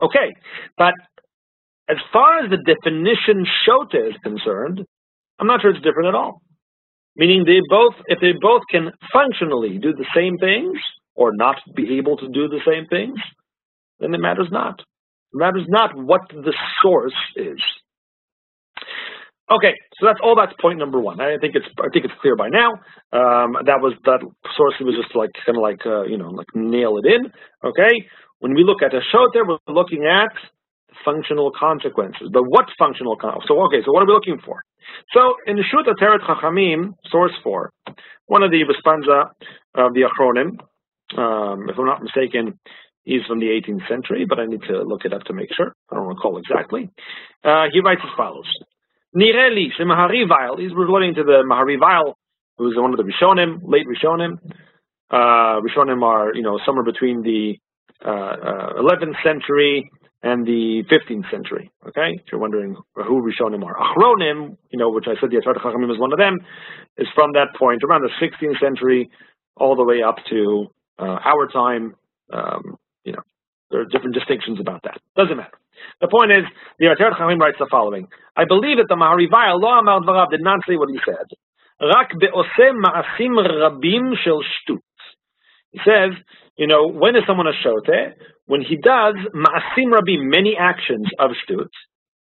[0.00, 0.35] Okay,
[0.76, 0.94] but
[1.88, 4.85] as far as the definition shota is concerned,
[5.40, 6.40] I'm not sure it's different at all.
[7.16, 10.78] Meaning they both, if they both can functionally do the same things
[11.16, 13.18] or not be able to do the same things,
[13.98, 14.78] then it matters not.
[14.78, 17.61] It matters not what the source is.
[19.50, 20.37] Okay, so that's all.
[20.37, 21.20] That's point number one.
[21.20, 22.72] I think it's I think it's clear by now.
[23.16, 24.20] Um, that was that
[24.56, 27.32] source was just like kind of like uh, you know like nail it in.
[27.64, 27.92] Okay,
[28.40, 30.30] when we look at a shota, we're looking at
[31.04, 32.28] functional consequences.
[32.32, 33.48] But what functional consequences?
[33.48, 34.62] So, okay, so what are we looking for?
[35.12, 37.70] So, in the Shut Ateret Chachamim, source 4,
[38.26, 39.30] one of the responsa
[39.74, 40.58] of the Achronim,
[41.18, 42.58] um, if I'm not mistaken,
[43.04, 45.72] he's from the 18th century, but I need to look it up to make sure.
[45.90, 46.90] I don't recall exactly.
[47.44, 48.46] Uh, he writes as follows.
[49.16, 50.24] Nireli, Shemahari
[50.60, 51.78] he's relating to the Mahari
[52.58, 54.38] who's one of the Rishonim, late Rishonim.
[55.10, 57.58] Uh, Rishonim are, you know, somewhere between the
[58.04, 59.90] uh, uh, 11th century
[60.22, 61.70] and the 15th century.
[61.86, 65.62] Okay, if you're wondering who Rishonim are, Achronim, you know, which I said the Ateret
[65.62, 66.36] Chachamim is one of them,
[66.98, 69.08] is from that point around the 16th century
[69.56, 70.66] all the way up to
[70.98, 71.94] uh, our time.
[72.32, 72.76] Um,
[73.70, 75.00] there are different distinctions about that.
[75.16, 75.59] Doesn't matter.
[76.00, 76.44] The point is,
[76.78, 80.42] the Ateret Chachamim writes the following: I believe that the Maharivai Allah Amar Dvarav did
[80.42, 81.26] not say what he said.
[81.81, 84.81] Rak ma'asim rabim shel shtut.
[85.70, 86.11] He says,
[86.57, 88.16] you know, when is someone a shote?
[88.46, 91.68] When he does ma'asim rabim, many actions of shtut,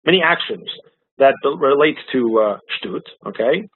[0.05, 0.69] many actions
[1.17, 3.67] that relate to uh, shtut, okay?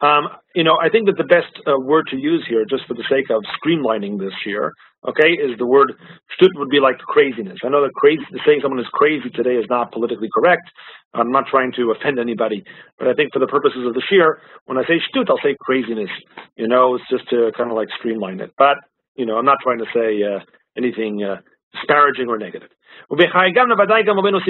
[0.00, 2.94] Um, you know, I think that the best uh, word to use here, just for
[2.94, 4.72] the sake of streamlining this here,
[5.08, 5.92] okay, is the word
[6.36, 7.58] shtut would be like craziness.
[7.64, 10.70] I know that crazy, saying someone is crazy today is not politically correct.
[11.14, 12.64] I'm not trying to offend anybody,
[12.98, 14.36] but I think for the purposes of the shiur,
[14.66, 16.10] when I say shtut, I'll say craziness.
[16.56, 18.52] You know, it's just to kind of like streamline it.
[18.58, 18.76] But,
[19.16, 20.40] you know, I'm not trying to say uh,
[20.76, 21.36] anything uh,
[21.72, 22.70] disparaging or negative.
[23.10, 24.48] I'm going to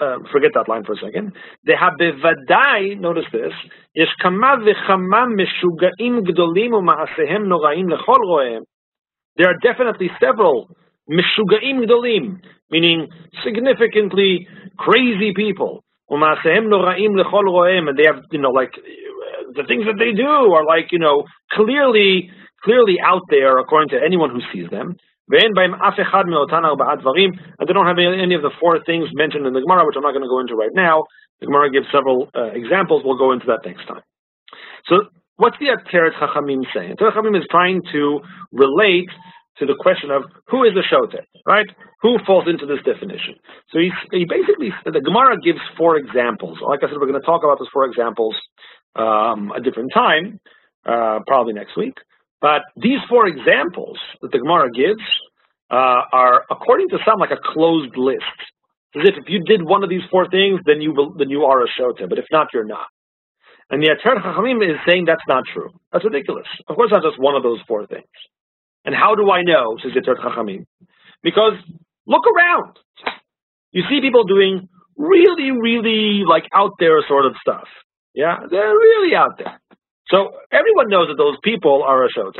[0.00, 1.32] uh, forget that line for a second.
[3.00, 3.52] Notice this.
[3.96, 8.62] יש kama וכמה meshugaim גדולים ומעשיהם noraim lechol רואיהם
[9.36, 10.70] there are definitely several
[11.10, 13.08] mishuga'im Gdolim, meaning
[13.44, 14.46] significantly
[14.78, 15.84] crazy people.
[16.10, 18.72] Noraim Lechol and they have, you know, like,
[19.54, 22.30] the things that they do are like, you know, clearly,
[22.62, 24.96] clearly out there according to anyone who sees them.
[25.28, 25.66] And they
[27.72, 30.22] don't have any of the four things mentioned in the Gemara, which I'm not going
[30.22, 31.04] to go into right now.
[31.40, 33.02] The Gemara gives several uh, examples.
[33.04, 34.02] We'll go into that next time.
[34.86, 36.96] So what's the Ateret Chachamim saying?
[36.96, 38.20] Ateret Chachamim is trying to
[38.52, 39.10] relate
[39.58, 41.66] to the question of who is a Shote, right?
[42.02, 43.36] Who falls into this definition?
[43.72, 46.58] So he, he basically, the Gemara gives four examples.
[46.60, 48.36] Like I said, we're going to talk about those four examples
[48.96, 50.40] um, a different time,
[50.84, 51.94] uh, probably next week.
[52.40, 55.02] But these four examples that the Gemara gives
[55.70, 58.22] uh, are, according to some, like a closed list.
[58.94, 61.44] As if if you did one of these four things, then you will, then you
[61.44, 62.08] are a shota.
[62.08, 62.86] But if not, you're not.
[63.70, 65.70] And the Ateret Chachamim is saying that's not true.
[65.92, 66.46] That's ridiculous.
[66.68, 68.06] Of course, not just one of those four things.
[68.84, 69.76] And how do I know?
[69.82, 70.66] Says the Ateret Chachamim,
[71.22, 71.54] because
[72.06, 72.78] look around.
[73.72, 77.66] You see people doing really, really like out there sort of stuff.
[78.14, 79.60] Yeah, they're really out there.
[80.08, 82.36] So everyone knows that those people are a shote.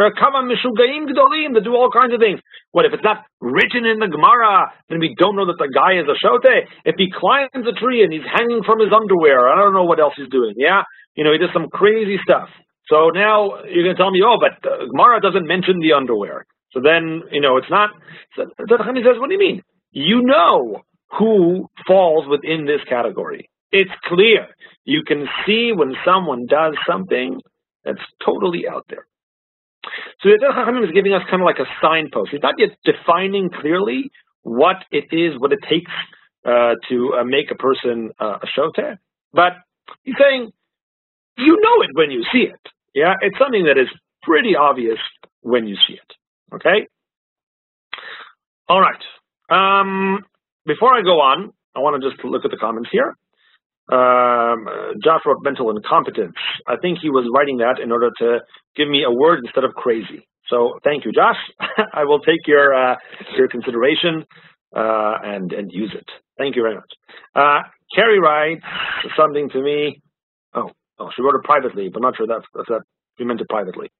[0.00, 2.40] There are kama mishugaim gdolim that do all kinds of things.
[2.72, 4.72] What if it's not written in the Gemara?
[4.88, 6.48] Then we don't know that the guy is a shote.
[6.88, 10.00] If he climbs a tree and he's hanging from his underwear, I don't know what
[10.00, 10.54] else he's doing.
[10.56, 12.48] Yeah, you know he does some crazy stuff.
[12.88, 16.46] So now you're going to tell me, oh, but the Gemara doesn't mention the underwear.
[16.72, 17.90] So then you know it's not.
[18.36, 19.60] So the says, what do you mean?
[19.92, 20.80] You know
[21.18, 23.50] who falls within this category.
[23.70, 24.48] It's clear.
[24.86, 27.38] You can see when someone does something
[27.84, 29.04] that's totally out there.
[30.22, 32.30] So the Chachamim is giving us kind of like a signpost.
[32.32, 34.10] He's not yet defining clearly
[34.42, 35.90] what it is, what it takes
[36.44, 38.98] uh, to uh, make a person uh, a shoter,
[39.32, 39.52] but
[40.02, 40.50] he's saying
[41.36, 42.60] you know it when you see it.
[42.94, 43.88] Yeah, it's something that is
[44.22, 44.98] pretty obvious
[45.42, 46.54] when you see it.
[46.54, 46.86] Okay.
[48.68, 49.02] All right.
[49.50, 50.20] Um,
[50.66, 53.16] before I go on, I want to just look at the comments here.
[53.90, 54.66] Um,
[55.02, 56.34] Josh wrote mental incompetence.
[56.66, 58.38] I think he was writing that in order to
[58.76, 60.26] give me a word instead of crazy.
[60.48, 61.38] So thank you, Josh.
[61.92, 62.96] I will take your uh,
[63.36, 64.24] your consideration
[64.74, 66.08] uh, and and use it.
[66.38, 66.92] Thank you very much.
[67.34, 67.60] Uh,
[67.94, 68.64] Carrie writes
[69.16, 70.00] something to me.
[70.54, 72.82] Oh, oh, she wrote it privately, but not sure that's, that
[73.18, 73.90] you meant it privately.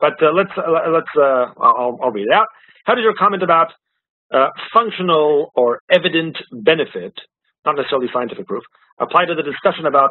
[0.00, 2.46] But uh, let's uh, let's uh, I'll, I'll read it out.
[2.84, 3.72] How does your comment about
[4.32, 7.14] uh, functional or evident benefit,
[7.64, 8.62] not necessarily scientific proof,
[8.98, 10.10] apply to the discussion about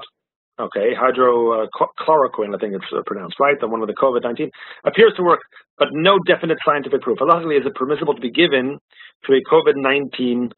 [0.59, 2.55] okay hydrochloroquine?
[2.55, 3.55] I think it's uh, pronounced right.
[3.59, 4.49] The one with the COVID-19
[4.85, 5.41] appears to work,
[5.77, 7.19] but no definite scientific proof.
[7.21, 8.77] Luckily, is it permissible to be given
[9.25, 10.51] to a COVID-19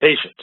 [0.00, 0.36] patient?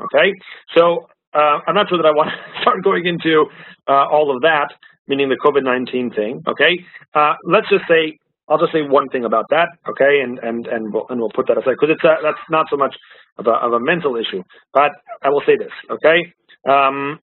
[0.00, 0.32] Okay,
[0.76, 3.46] so uh, I'm not sure that I want to start going into
[3.88, 4.68] uh, all of that,
[5.06, 6.42] meaning the COVID-19 thing.
[6.48, 6.78] Okay,
[7.14, 8.18] uh, let's just say
[8.48, 9.68] I'll just say one thing about that.
[9.88, 12.66] Okay, and and and we'll and we'll put that aside because it's a, that's not
[12.70, 12.94] so much
[13.38, 15.72] of a, of a mental issue, but I will say this.
[15.90, 16.32] Okay,
[16.68, 17.18] um,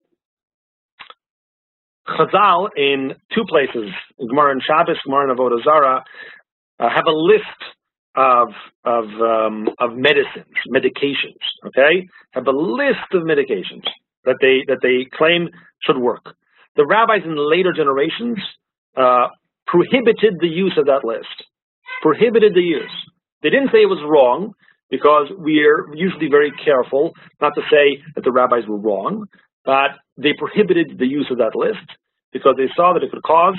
[2.07, 6.03] Chazal in two places, Gemara and Shabbos, Gemara and Avodah Zarah,
[6.79, 7.61] uh, have a list
[8.15, 8.49] of
[8.83, 11.41] of um, of medicines, medications.
[11.67, 13.85] Okay, have a list of medications
[14.25, 15.49] that they that they claim
[15.85, 16.35] should work.
[16.75, 18.37] The rabbis in later generations
[18.97, 19.27] uh,
[19.71, 21.47] prohibited the use of that list.
[22.01, 22.91] Prohibited the use.
[23.41, 24.53] They didn't say it was wrong
[24.89, 29.25] because we're usually very careful not to say that the rabbis were wrong,
[29.65, 31.87] but they prohibited the use of that list
[32.33, 33.57] because they saw that it could cause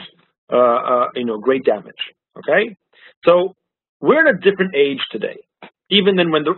[0.53, 2.03] uh, uh, you know great damage.
[2.37, 2.77] Okay,
[3.27, 3.55] so
[4.01, 5.39] we're in a different age today.
[5.91, 6.55] Even then, when the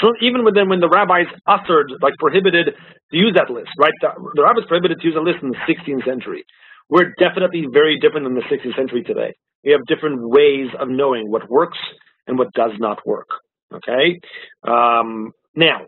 [0.00, 2.66] so even then when the rabbis uttered like prohibited
[3.10, 3.92] to use that list, right?
[4.00, 6.44] The, the rabbis prohibited to use a list in the 16th century.
[6.88, 9.34] We're definitely very different than the 16th century today.
[9.64, 11.78] We have different ways of knowing what works
[12.26, 13.28] and what does not work.
[13.72, 14.20] Okay.
[14.62, 15.86] Um, now,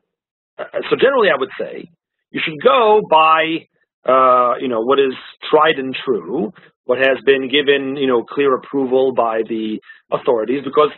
[0.59, 1.89] uh, so generally, I would say
[2.31, 3.67] you should go by
[4.05, 5.15] uh, you know what is
[5.51, 6.53] tried and true,
[6.85, 9.81] what has been given you know clear approval by the
[10.11, 10.91] authorities, because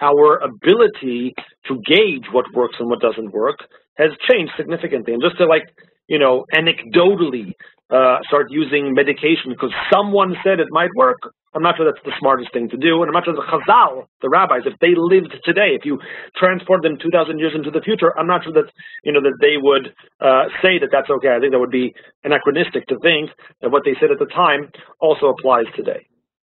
[0.00, 1.34] our ability
[1.66, 3.58] to gauge what works and what doesn't work
[3.96, 5.12] has changed significantly.
[5.12, 5.64] And just to like
[6.08, 7.52] you know anecdotally
[7.92, 11.20] uh, start using medication because someone said it might work.
[11.52, 13.04] I'm not sure that's the smartest thing to do.
[13.04, 16.00] And I'm not sure the Chazal, the rabbis, if they lived today, if you
[16.40, 18.72] transport them 2,000 years into the future, I'm not sure that
[19.04, 19.92] you know that they would
[20.24, 21.36] uh, say that that's okay.
[21.36, 21.92] I think that would be
[22.24, 23.28] anachronistic to think
[23.60, 26.08] that what they said at the time also applies today.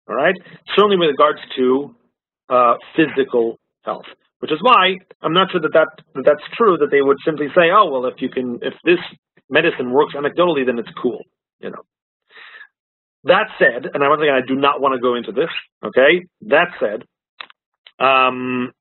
[0.09, 0.35] All right,
[0.75, 1.95] certainly with regards to
[2.49, 6.75] uh, physical health, which is why I'm not sure that, that that that's true.
[6.75, 8.99] That they would simply say, oh well, if you can, if this
[9.49, 11.19] medicine works anecdotally, then it's cool,
[11.59, 11.83] you know.
[13.25, 15.49] That said, and once again, I do not want to go into this.
[15.83, 16.25] Okay.
[16.47, 17.03] That said,
[17.99, 18.71] um,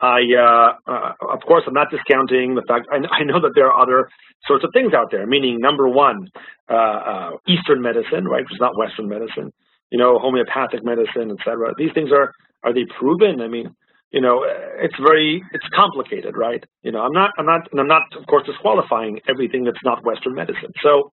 [0.00, 2.88] I, uh, uh, of course, I'm not discounting the fact.
[2.90, 4.08] I, I, know that there are other
[4.46, 5.26] sorts of things out there.
[5.26, 6.26] Meaning, number one,
[6.70, 9.52] uh, uh Eastern medicine, right, which is not Western medicine.
[9.90, 11.74] You know, homeopathic medicine, etc.
[11.76, 12.32] These things are
[12.64, 13.42] are they proven?
[13.42, 13.76] I mean,
[14.12, 14.44] you know,
[14.78, 16.62] it's very, it's complicated, right?
[16.82, 20.34] You know, I'm not, I'm not, I'm not, of course, disqualifying everything that's not Western
[20.34, 20.72] medicine.
[20.82, 21.12] So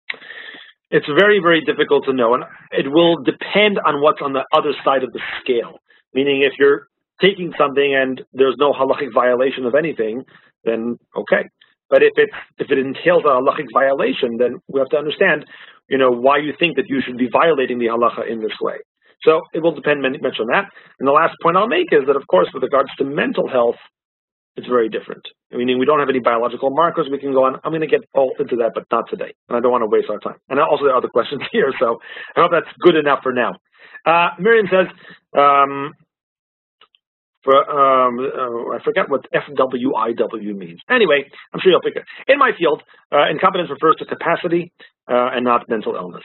[0.90, 4.74] it's very, very difficult to know, and it will depend on what's on the other
[4.85, 5.78] side of the scale.
[6.12, 6.88] Meaning, if you're
[7.20, 10.22] taking something and there's no halachic violation of anything,
[10.64, 11.48] then okay.
[11.88, 15.46] But if it's if it entails a halachic violation, then we have to understand,
[15.88, 18.76] you know, why you think that you should be violating the halacha in this way.
[19.24, 20.66] So it will depend much on that.
[20.98, 23.76] And the last point I'll make is that, of course, with regards to mental health,
[24.56, 25.22] it's very different.
[25.50, 27.56] Meaning we don't have any biological markers we can go on.
[27.64, 29.32] I'm going to get all into that, but not today.
[29.48, 30.38] And I don't want to waste our time.
[30.48, 31.98] And also there are other questions here, so
[32.37, 33.54] I hope that's good enough for now.
[34.04, 34.87] Uh, Miriam says,
[35.38, 35.94] um,
[37.44, 40.80] for, um, uh, I forget what FWIW means.
[40.88, 42.04] Anyway, I'm sure you'll it.
[42.28, 42.82] In my field,
[43.12, 44.72] uh, incompetence refers to capacity
[45.11, 46.24] uh, and not mental illness.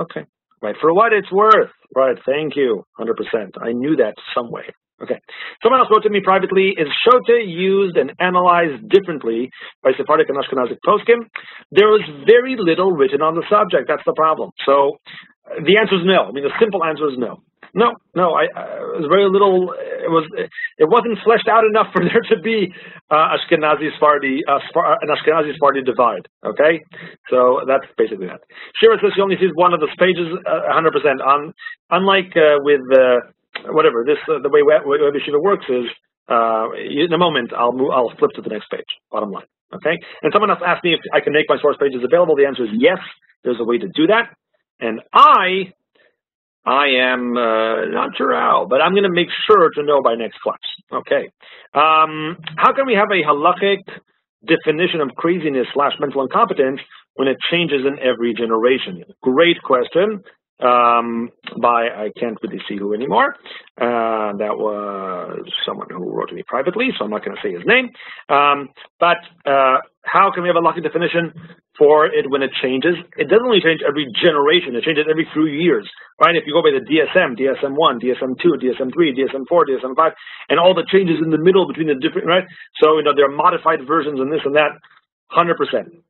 [0.00, 0.24] Okay.
[0.66, 1.70] Right, for what it's worth.
[1.94, 3.14] Right, thank you, 100%.
[3.62, 4.64] I knew that some way.
[5.00, 5.14] Okay.
[5.62, 9.48] Someone else wrote to me privately, is Shote used and analyzed differently
[9.84, 11.22] by Sephardic and Ashkenazic poskim?
[11.70, 13.86] There was very little written on the subject.
[13.86, 14.50] That's the problem.
[14.66, 14.98] So
[15.54, 16.26] the answer is no.
[16.26, 17.38] I mean, the simple answer is no.
[17.76, 19.68] No, no, I, I was very little.
[19.76, 20.24] It was
[20.80, 22.72] it wasn't fleshed out enough for there to be
[23.12, 24.64] uh, Ashkenazi Sephardi uh,
[25.04, 26.24] an Ashkenazi Sephardi divide.
[26.40, 26.80] Okay,
[27.28, 28.40] so that's basically that.
[28.80, 31.20] Shira says she only sees one of the pages, 100 uh, percent.
[31.20, 31.52] On
[31.92, 33.28] unlike uh, with uh,
[33.76, 35.84] whatever this uh, the way WebYeshiva works is
[36.32, 38.88] in a moment I'll move, I'll flip to the next page.
[39.12, 39.52] Bottom line.
[39.76, 42.40] Okay, and someone else asked me if I can make my source pages available.
[42.40, 43.04] The answer is yes.
[43.44, 44.32] There's a way to do that,
[44.80, 45.76] and I
[46.66, 50.16] I am uh, not sure how, but I'm going to make sure to know by
[50.16, 50.58] next class.
[50.92, 51.30] Okay.
[51.72, 53.86] Um, how can we have a halachic
[54.44, 56.80] definition of craziness slash mental incompetence
[57.14, 59.04] when it changes in every generation?
[59.22, 60.22] Great question.
[60.58, 61.28] Um,
[61.60, 63.36] by I can't really see who anymore.
[63.76, 67.52] Uh, that was someone who wrote to me privately, so I'm not going to say
[67.52, 67.92] his name.
[68.32, 71.34] Um, but uh, how can we have halachic definition
[71.76, 72.96] for it when it changes?
[73.20, 75.84] It doesn't only change every generation, it changes every few years,
[76.24, 76.32] right?
[76.32, 80.10] If you go by the DSM, DSM-1, DSM-2, DSM-3, DSM-4, DSM-5,
[80.48, 82.44] and all the changes in the middle between the different, right?
[82.80, 84.72] So, you know, there are modified versions and this and that,
[85.32, 85.54] 100%.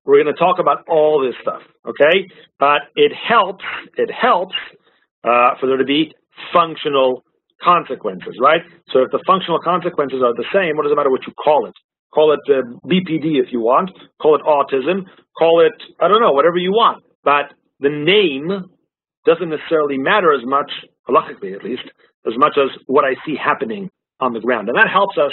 [0.04, 2.28] We're going to talk about all this stuff, okay?
[2.58, 3.64] But it helps,
[3.96, 4.56] it helps
[5.24, 6.12] uh, for there to be
[6.52, 7.24] functional
[7.62, 8.60] consequences, right?
[8.92, 11.66] So if the functional consequences are the same, what does it matter what you call
[11.66, 11.74] it?
[12.12, 13.90] Call it uh, BPD if you want.
[14.20, 15.04] Call it autism.
[15.38, 17.04] Call it, I don't know, whatever you want.
[17.24, 18.70] But the name
[19.24, 20.70] doesn't necessarily matter as much,
[21.08, 21.82] halachically at least,
[22.26, 23.90] as much as what I see happening
[24.20, 24.68] on the ground.
[24.68, 25.32] And that helps us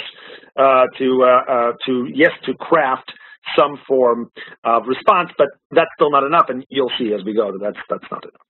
[0.56, 3.10] uh, to, uh, uh, to, yes, to craft
[3.56, 4.30] some form
[4.64, 7.82] of response, but that's still not enough, and you'll see as we go that that's,
[7.88, 8.46] that's not enough.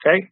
[0.00, 0.28] Okay?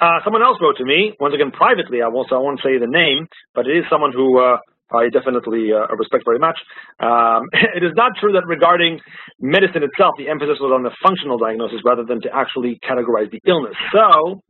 [0.00, 2.86] Uh, someone else wrote to me, once again privately, I won't, I won't say the
[2.90, 4.56] name, but it is someone who uh,
[4.92, 6.58] I definitely uh, respect very much.
[7.00, 9.00] Um, it is not true that regarding
[9.40, 13.40] medicine itself, the emphasis was on the functional diagnosis rather than to actually categorize the
[13.46, 13.76] illness.
[13.92, 14.42] So,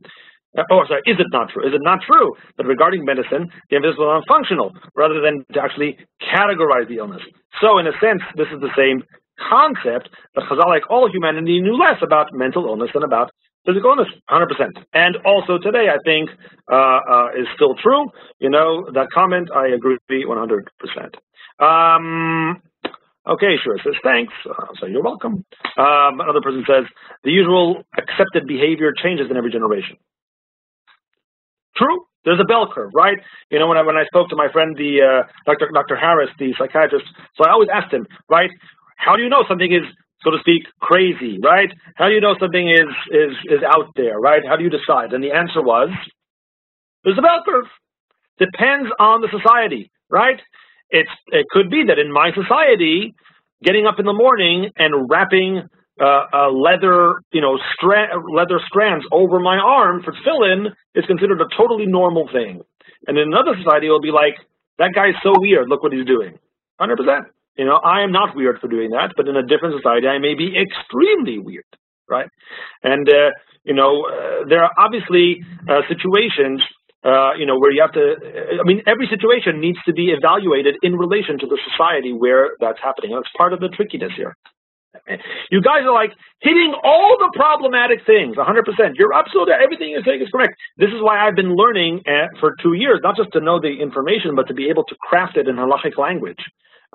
[0.71, 1.67] oh, sorry, is it not true?
[1.67, 5.61] Is it not true that regarding medicine, the emphasis was on functional rather than to
[5.61, 7.21] actually categorize the illness?
[7.61, 9.03] So, in a sense, this is the same
[9.49, 13.31] concept, but Chazal, like all humanity, knew less about mental illness than about
[13.65, 14.45] physical illness, 100%.
[14.93, 16.29] And also today, I think,
[16.71, 18.09] uh, uh, is still true.
[18.39, 21.15] You know, that comment, I agree with you 100%.
[21.63, 22.61] Um,
[23.27, 24.33] okay, sure, says thanks.
[24.47, 25.45] Uh, so you're welcome.
[25.77, 26.85] Um, another person says,
[27.23, 29.97] the usual accepted behavior changes in every generation.
[31.77, 32.05] True.
[32.25, 33.17] There's a bell curve, right?
[33.51, 35.69] You know, when I when I spoke to my friend, the uh, Dr.
[35.73, 35.95] Dr.
[35.97, 37.05] Harris, the psychiatrist,
[37.35, 38.49] so I always asked him, right?
[38.95, 39.83] How do you know something is
[40.23, 41.69] so to speak, crazy, right?
[41.95, 44.41] How do you know something is is is out there, right?
[44.47, 45.11] How do you decide?
[45.11, 45.89] And the answer was,
[47.03, 47.65] there's a bell curve.
[48.39, 50.39] Depends on the society, right?
[50.89, 53.13] It's it could be that in my society,
[53.63, 55.63] getting up in the morning and wrapping
[56.01, 61.39] uh, a leather, you know, stra leather strands over my arm for tefillin is considered
[61.41, 62.61] a totally normal thing.
[63.07, 64.35] And in another society, it will be like,
[64.79, 65.69] that guy's so weird.
[65.69, 66.39] Look what he's doing.
[66.81, 66.97] 100%.
[67.57, 70.17] You know, I am not weird for doing that, but in a different society, I
[70.17, 71.69] may be extremely weird,
[72.09, 72.27] right?
[72.81, 73.29] And, uh,
[73.63, 76.63] you know, uh, there are obviously uh, situations,
[77.05, 78.15] uh, you know, where you have to,
[78.59, 82.79] I mean, every situation needs to be evaluated in relation to the society where that's
[82.81, 83.11] happening.
[83.13, 84.35] That's part of the trickiness here.
[85.49, 88.93] You guys are like hitting all the problematic things, 100%.
[88.97, 90.55] You're absolutely, everything you're saying is correct.
[90.77, 93.73] This is why I've been learning uh, for two years, not just to know the
[93.81, 96.39] information, but to be able to craft it in halachic language.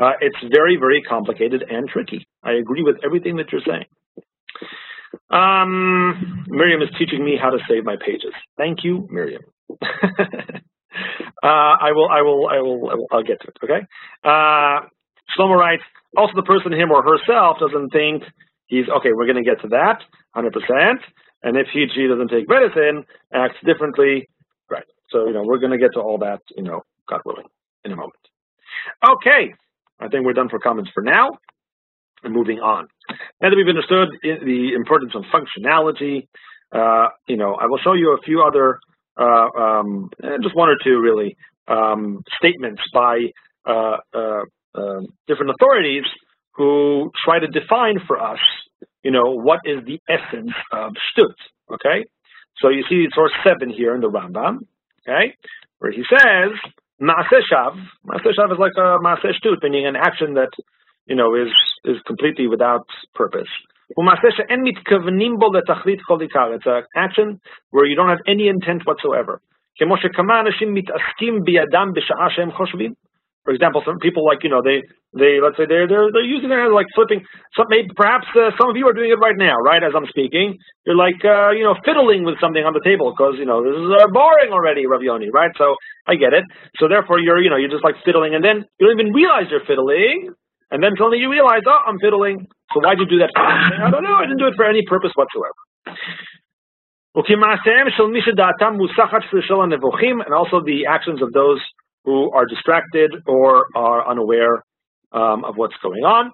[0.00, 2.26] Uh, it's very, very complicated and tricky.
[2.44, 3.86] I agree with everything that you're saying.
[5.30, 8.32] Um, Miriam is teaching me how to save my pages.
[8.56, 9.42] Thank you, Miriam.
[9.82, 9.86] uh,
[11.42, 13.56] I will, I will, I will, I will, I'll get to it.
[13.62, 13.86] Okay.
[14.24, 14.86] Uh,
[15.36, 15.82] Shlomo writes.
[16.16, 18.24] Also, the person, him or herself, doesn't think
[18.66, 19.10] he's okay.
[19.12, 20.00] We're going to get to that,
[20.36, 20.50] 100%.
[21.42, 24.28] And if he, she doesn't take medicine, acts differently,
[24.70, 24.86] right?
[25.10, 27.46] So, you know, we're going to get to all that, you know, God willing,
[27.84, 28.14] in a moment.
[29.04, 29.54] Okay.
[30.00, 31.30] I think we're done for comments for now.
[32.24, 32.88] And moving on.
[33.40, 36.26] Now that we've understood the importance of functionality,
[36.72, 38.80] uh, you know, I will show you a few other,
[39.16, 40.10] uh, um,
[40.42, 41.36] just one or two really,
[41.68, 43.18] um, statements by
[43.66, 44.42] uh, uh
[44.74, 46.04] um, different authorities
[46.54, 48.40] who try to define for us,
[49.02, 51.34] you know, what is the essence of shtut.
[51.72, 52.04] Okay,
[52.58, 54.58] so you see source seven here in the Rambam.
[55.06, 55.34] Okay,
[55.78, 56.50] where he says
[57.00, 57.78] Maaseh shav.
[58.06, 60.50] Shav is like a maaseh meaning an action that
[61.06, 61.48] you know is
[61.84, 63.48] is completely without purpose.
[63.90, 63.98] It's
[66.66, 67.40] an action
[67.70, 69.40] where you don't have any intent whatsoever.
[73.48, 74.84] For example, some people like you know they
[75.16, 77.24] they let's say they're they're they're using it like flipping.
[77.56, 79.80] Some maybe perhaps uh, some of you are doing it right now, right?
[79.80, 80.52] As I'm speaking,
[80.84, 83.72] you're like uh, you know fiddling with something on the table because you know this
[83.72, 85.48] is uh, boring already, Ravioni, right?
[85.56, 86.44] So I get it.
[86.76, 89.48] So therefore, you're you know you're just like fiddling, and then you don't even realize
[89.48, 90.28] you're fiddling,
[90.68, 92.44] and then suddenly you realize, oh, I'm fiddling.
[92.76, 93.32] So why'd you do that?
[93.32, 94.12] I don't know.
[94.12, 95.56] I didn't do it for any purpose whatsoever.
[100.28, 101.64] And also the actions of those
[102.08, 104.64] who are distracted or are unaware
[105.12, 106.30] um, of what's going on.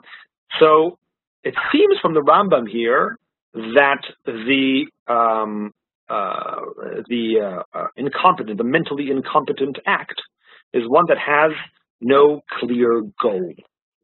[0.61, 0.99] So
[1.43, 3.19] it seems from the Rambam here
[3.53, 5.73] that the um,
[6.09, 6.61] uh,
[7.09, 10.15] the uh, uh, incompetent, the mentally incompetent act
[10.73, 11.51] is one that has
[12.01, 13.53] no clear goal.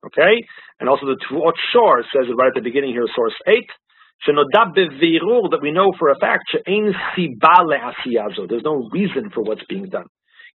[0.07, 0.43] Okay,
[0.81, 3.71] and also the Tvuot Shor says it right at the beginning here, source eight.
[4.27, 10.07] That we know for a fact, there's no reason for what's being done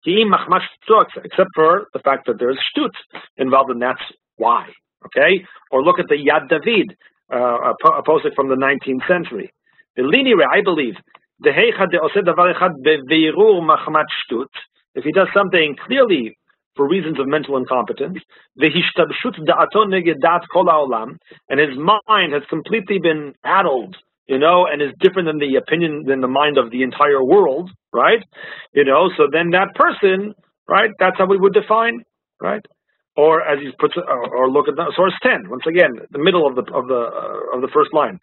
[0.05, 2.91] except for the fact that there's shtut
[3.37, 4.01] involved, and that's
[4.37, 4.69] why.
[5.05, 6.95] Okay, or look at the Yad David,
[7.31, 9.51] uh, a, posek from the 19th century.
[9.95, 10.95] The linire, I believe,
[11.39, 14.47] the heichad de osed davar echad machmat shtut.
[14.95, 16.37] If he does something clearly
[16.75, 18.19] for reasons of mental incompetence,
[18.59, 21.17] vehishtabshut da'aton negedat kol haolam,
[21.49, 23.95] and his mind has completely been addled
[24.27, 27.69] you know, and is different than the opinion than the mind of the entire world,
[27.93, 28.23] right?
[28.73, 30.33] You know, so then that person,
[30.67, 30.89] right?
[30.99, 32.03] That's how we would define,
[32.41, 32.65] right?
[33.17, 36.45] Or as he puts, or, or look at the, source ten once again, the middle
[36.47, 38.19] of the of the uh, of the first line.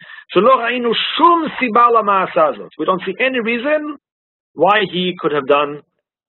[2.79, 3.97] We don't see any reason
[4.55, 5.81] why he could have done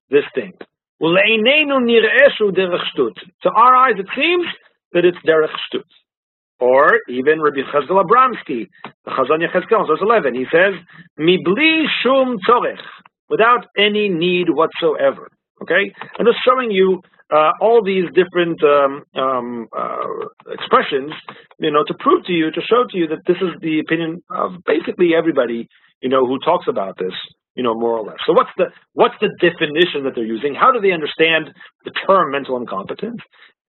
[0.10, 0.54] this thing.
[1.02, 1.08] To
[3.50, 4.46] our eyes, it seems
[4.94, 5.84] that it's derech shtut.
[6.64, 8.70] Or even Rabbi Chatzkel Abramsky,
[9.04, 10.74] the Chazon Yechezkel, verse 11, he says,
[11.20, 12.80] Mibli shum tzorech,
[13.28, 15.28] without any need whatsoever.
[15.62, 15.92] Okay?
[16.18, 17.02] I'm just showing you
[17.36, 21.12] uh, all these different um, um, uh, expressions,
[21.60, 24.24] you know, to prove to you, to show to you that this is the opinion
[24.30, 25.68] of basically everybody,
[26.02, 27.14] you know, who talks about this,
[27.56, 28.24] you know, more or less.
[28.26, 30.56] So what's the what's the definition that they're using?
[30.56, 31.52] How do they understand
[31.84, 33.20] the term mental incompetence?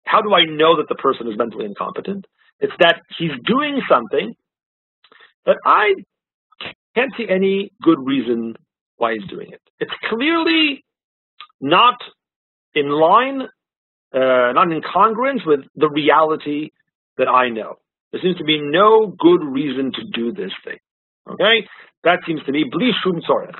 [0.04, 2.26] How do I know that the person is mentally incompetent?
[2.62, 4.34] It's that he's doing something
[5.46, 5.94] that I
[6.94, 8.54] can't see any good reason
[8.96, 9.60] why he's doing it.
[9.80, 10.84] It's clearly
[11.60, 11.96] not
[12.74, 13.42] in line,
[14.14, 16.70] uh, not in congruence with the reality
[17.18, 17.78] that I know.
[18.12, 20.78] There seems to be no good reason to do this thing.
[21.28, 21.66] Okay?
[22.04, 23.58] That seems to be bli shum tzorech.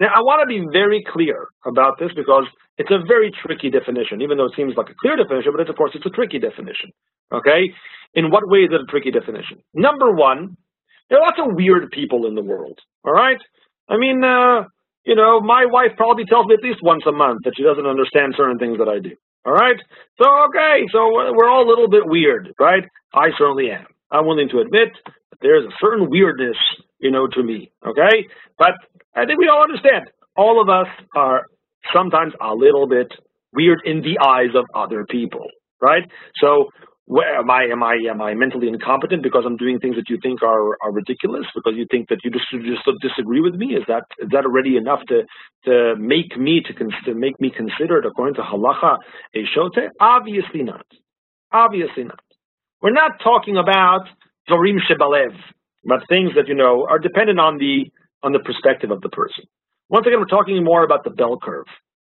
[0.00, 2.44] Now, I want to be very clear about this because
[2.78, 5.70] it's a very tricky definition, even though it seems like a clear definition, but it's,
[5.70, 6.90] of course, it's a tricky definition.
[7.32, 7.66] Okay?
[8.14, 9.58] In what way is it a tricky definition?
[9.74, 10.56] Number one,
[11.10, 12.78] there are lots of weird people in the world.
[13.04, 13.38] All right?
[13.88, 14.68] I mean, uh,
[15.04, 17.86] you know, my wife probably tells me at least once a month that she doesn't
[17.86, 19.16] understand certain things that I do.
[19.44, 19.76] All right?
[20.20, 22.84] So, okay, so we're all a little bit weird, right?
[23.14, 23.86] I certainly am.
[24.10, 24.90] I'm willing to admit
[25.30, 26.56] that there's a certain weirdness,
[27.00, 27.70] you know, to me.
[27.86, 28.26] Okay?
[28.58, 28.72] But
[29.14, 30.10] I think we all understand.
[30.36, 30.86] All of us
[31.16, 31.42] are
[31.92, 33.08] sometimes a little bit
[33.52, 35.46] weird in the eyes of other people,
[35.80, 36.04] right?
[36.40, 36.68] So
[37.06, 40.18] where, am I am I am I mentally incompetent because I'm doing things that you
[40.22, 43.68] think are, are ridiculous because you think that you just just disagree with me?
[43.68, 45.22] Is that is that already enough to
[45.64, 46.72] to make me to,
[47.06, 48.98] to make me considered according to halacha
[49.34, 49.88] a shote?
[49.98, 50.84] Obviously not.
[51.50, 52.20] Obviously not.
[52.82, 54.04] We're not talking about
[54.48, 55.34] dvarim shebalev,
[55.88, 57.90] but things that you know are dependent on the
[58.22, 59.44] on the perspective of the person.
[59.88, 61.66] Once again, we're talking more about the bell curve,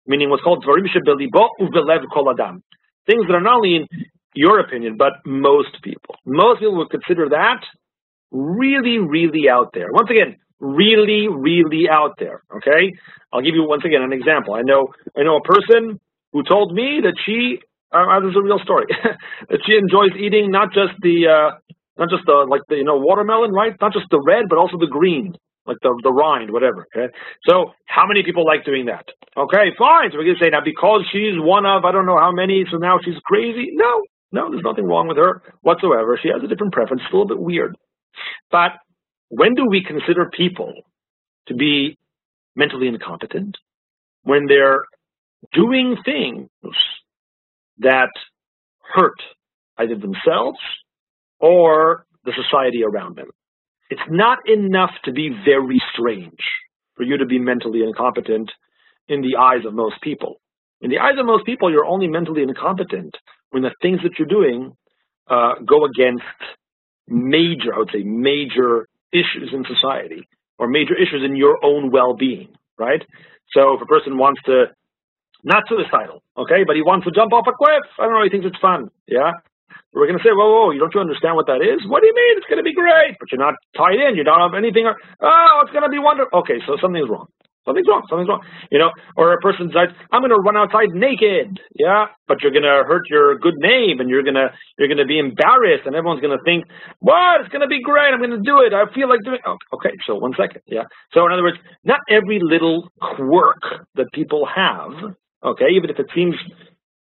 [0.07, 2.63] meaning what's called dvarim shebelibo uvelev kol adam.
[3.05, 3.88] Things that are not only in
[4.34, 6.15] your opinion, but most people.
[6.26, 7.61] Most people would consider that
[8.32, 9.88] really, really out there.
[9.91, 12.43] Once again, really, really out there.
[12.57, 12.93] Okay,
[13.34, 14.53] I'll give you once again an example.
[14.53, 15.99] I know, I know a person
[16.34, 17.59] who told me that she,
[17.91, 18.86] uh, this is a real story,
[19.49, 21.57] that she enjoys eating not just the, uh,
[22.00, 23.76] not just the like the you know watermelon, right?
[23.80, 25.36] Not just the red, but also the green
[25.70, 26.88] like the, the rind, whatever.
[26.95, 27.14] Okay.
[27.47, 29.06] So how many people like doing that?
[29.38, 30.10] Okay, fine.
[30.12, 32.78] So we're gonna say now because she's one of I don't know how many, so
[32.78, 33.70] now she's crazy.
[33.74, 36.20] No, no, there's nothing wrong with her whatsoever.
[36.22, 37.04] She has a different preference.
[37.06, 37.78] It's a little bit weird.
[38.52, 38.72] But
[39.30, 40.74] when do we consider people
[41.47, 41.97] to be
[42.56, 43.56] mentally incompetent?
[44.24, 44.84] When they're
[45.54, 46.50] doing things
[47.78, 48.10] that
[48.82, 49.22] hurt
[49.78, 50.60] either themselves
[51.40, 53.30] or the society around them.
[53.90, 56.40] It's not enough to be very strange
[56.96, 58.52] for you to be mentally incompetent
[59.08, 60.40] in the eyes of most people.
[60.82, 63.16] In the eyes of most people, you're only mentally incompetent
[63.50, 64.74] when the things that you're doing
[65.30, 66.24] uh, go against
[67.08, 70.28] major, I would say, major issues in society
[70.60, 73.02] or major issues in your own well-being, right?
[73.52, 74.66] So if a person wants to,
[75.44, 78.30] not suicidal, okay, but he wants to jump off a cliff, I don't know, he
[78.30, 79.32] thinks it's fun, yeah?
[79.94, 81.82] We're going to say, whoa, whoa, you don't you understand what that is?
[81.90, 82.38] What do you mean?
[82.38, 84.14] It's going to be great, but you're not tied in.
[84.16, 84.86] You don't have anything.
[84.86, 86.46] Oh, it's going to be wonderful.
[86.46, 87.26] Okay, so something's wrong.
[87.66, 88.02] Something's wrong.
[88.10, 88.42] Something's wrong.
[88.72, 91.60] You know, or a person decides, I'm going to run outside naked.
[91.74, 95.02] Yeah, but you're going to hurt your good name, and you're going to you're going
[95.02, 96.66] to be embarrassed, and everyone's going to think,
[97.00, 97.42] what?
[97.42, 98.14] It's going to be great.
[98.14, 98.74] I'm going to do it.
[98.74, 99.42] I feel like doing.
[99.46, 100.62] Oh, okay, so one second.
[100.66, 100.86] Yeah.
[101.14, 103.62] So in other words, not every little quirk
[103.96, 105.18] that people have.
[105.44, 106.36] Okay, even if it seems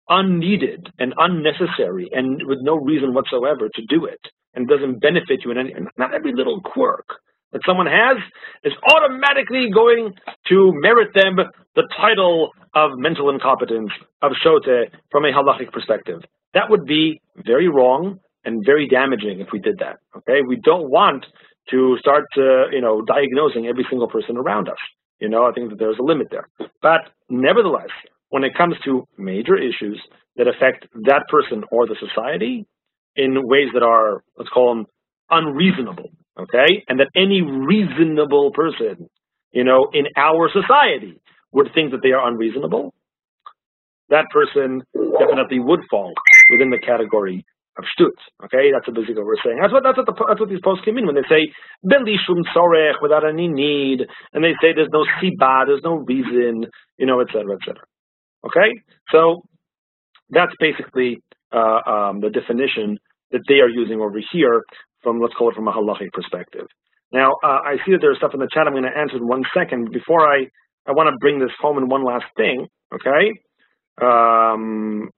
[0.08, 4.20] unneeded and unnecessary and with no reason whatsoever to do it
[4.54, 7.06] and doesn't benefit you in any not every little quirk
[7.52, 8.16] that someone has
[8.64, 10.12] is automatically going
[10.48, 11.36] to merit them
[11.76, 13.90] the title of mental incompetence
[14.22, 14.66] of shote
[15.10, 16.20] from a halachic perspective.
[16.54, 19.96] That would be very wrong and very damaging if we did that.
[20.16, 21.26] Okay, we don't want
[21.70, 24.78] to start, uh, you know, diagnosing every single person around us.
[25.20, 26.48] You know, I think that there's a limit there.
[26.80, 27.90] But nevertheless,
[28.30, 30.00] when it comes to major issues
[30.36, 32.66] that affect that person or the society,
[33.18, 34.86] in ways that are, let's call them
[35.28, 36.84] unreasonable, okay?
[36.88, 39.10] And that any reasonable person,
[39.50, 41.20] you know, in our society
[41.52, 42.94] would think that they are unreasonable,
[44.08, 44.82] that person
[45.18, 46.12] definitely would fall
[46.50, 47.44] within the category
[47.76, 48.14] of shtut.
[48.44, 49.58] Okay, that's basically what we're saying.
[49.60, 51.52] That's what that's what the, that's what these poskim in when they say
[51.84, 56.66] belishum tzorech without any need, and they say there's no siba, there's no reason,
[56.96, 57.54] you know, etc.
[57.54, 57.84] etc.
[58.44, 58.80] Okay,
[59.10, 59.42] so
[60.30, 61.18] that's basically
[61.52, 62.98] uh, um, the definition
[63.30, 64.62] that they are using over here
[65.02, 66.66] from let's call it from a halachic perspective.
[67.12, 68.66] Now uh, I see that there's stuff in the chat.
[68.66, 69.90] I'm going to answer in one second.
[69.92, 70.46] Before I
[70.86, 72.66] I want to bring this home in one last thing.
[72.94, 73.32] Okay.
[74.00, 75.10] Um,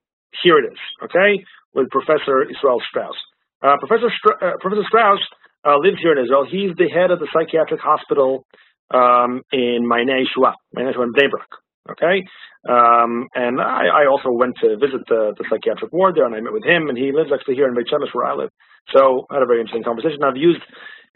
[0.42, 0.78] here it is.
[1.04, 1.44] Okay
[1.74, 3.16] with Professor Israel Strauss.
[3.62, 4.10] Uh, Professor
[4.42, 5.20] uh, Professor Strauss
[5.66, 6.46] uh, lives here in Israel.
[6.48, 8.44] He's the head of the psychiatric hospital
[8.90, 11.48] um, in Maine Shua, Maine Shua in Bnei Brak.
[11.90, 12.22] Okay,
[12.68, 16.40] um, and I, I, also went to visit the, the, psychiatric ward there, and I
[16.40, 18.50] met with him, and he lives actually here in Beit Shemesh where I live.
[18.92, 20.20] So I had a very interesting conversation.
[20.22, 20.60] I've used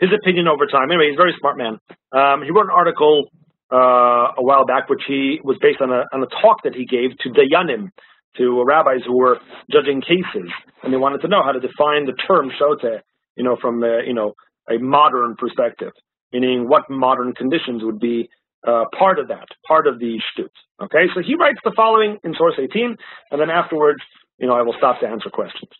[0.00, 0.90] his opinion over time.
[0.90, 1.76] Anyway, he's a very smart man.
[2.16, 3.28] Um, he wrote an article
[3.70, 6.86] uh, a while back, which he was based on a on a talk that he
[6.86, 7.92] gave to Dayanim,
[8.38, 9.36] to rabbis who were
[9.70, 10.48] judging cases,
[10.82, 13.04] and they wanted to know how to define the term shote,
[13.36, 14.32] you know, from you know,
[14.70, 15.92] a modern perspective,
[16.32, 18.30] meaning what modern conditions would be
[18.67, 20.53] uh, part of that, part of the shtut.
[20.83, 22.95] Okay, so he writes the following in source 18,
[23.31, 24.01] and then afterwards,
[24.37, 25.71] you know, I will stop to answer questions.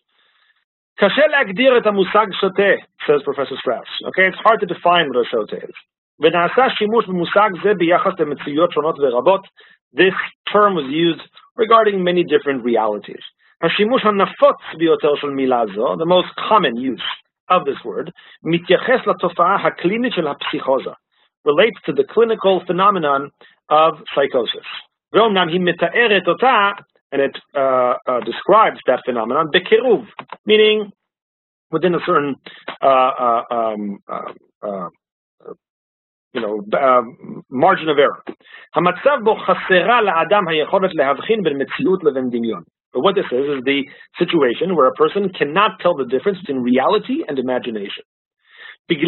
[0.98, 2.72] קשה להגדיר את המושג שוטה,
[3.06, 3.90] says Professor Strauss.
[4.08, 5.76] Okay, it's hard to define what a שוטה is.
[6.20, 9.40] ונעשה שימוש במושג זה ביחס למציאויות שונות ורבות.
[9.96, 10.14] This
[10.52, 11.24] term was used
[11.56, 13.24] regarding many different realities.
[13.62, 17.06] השימוש הנפוץ ביותר של מילה זו, the most common use
[17.50, 18.10] of this word,
[18.44, 20.90] מתייחס לתופעה הקלינית של הפסיכוזה,
[21.45, 23.31] relates to the clinical phenomenon
[23.69, 24.65] of psychosis.
[27.11, 29.49] And it uh, uh, describes that phenomenon,
[30.45, 30.91] meaning
[31.71, 32.35] within a certain,
[32.81, 34.31] uh, uh um, uh,
[34.61, 34.89] uh,
[36.33, 36.59] you know,
[37.49, 38.21] margin of error.
[42.93, 43.83] But what this is, is the
[44.17, 48.03] situation where a person cannot tell the difference between reality and imagination.
[48.87, 49.01] Since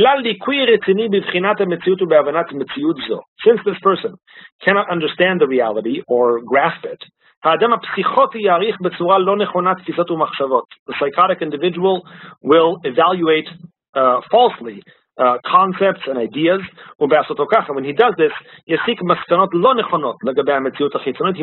[3.64, 4.16] this person
[4.66, 7.04] cannot understand the reality or grasp it,
[7.44, 7.78] the
[11.00, 12.02] psychotic individual
[12.42, 13.48] will evaluate
[13.94, 14.82] uh, falsely
[15.20, 16.62] uh, concepts and ideas.
[16.98, 18.32] When he does this,
[18.66, 18.76] he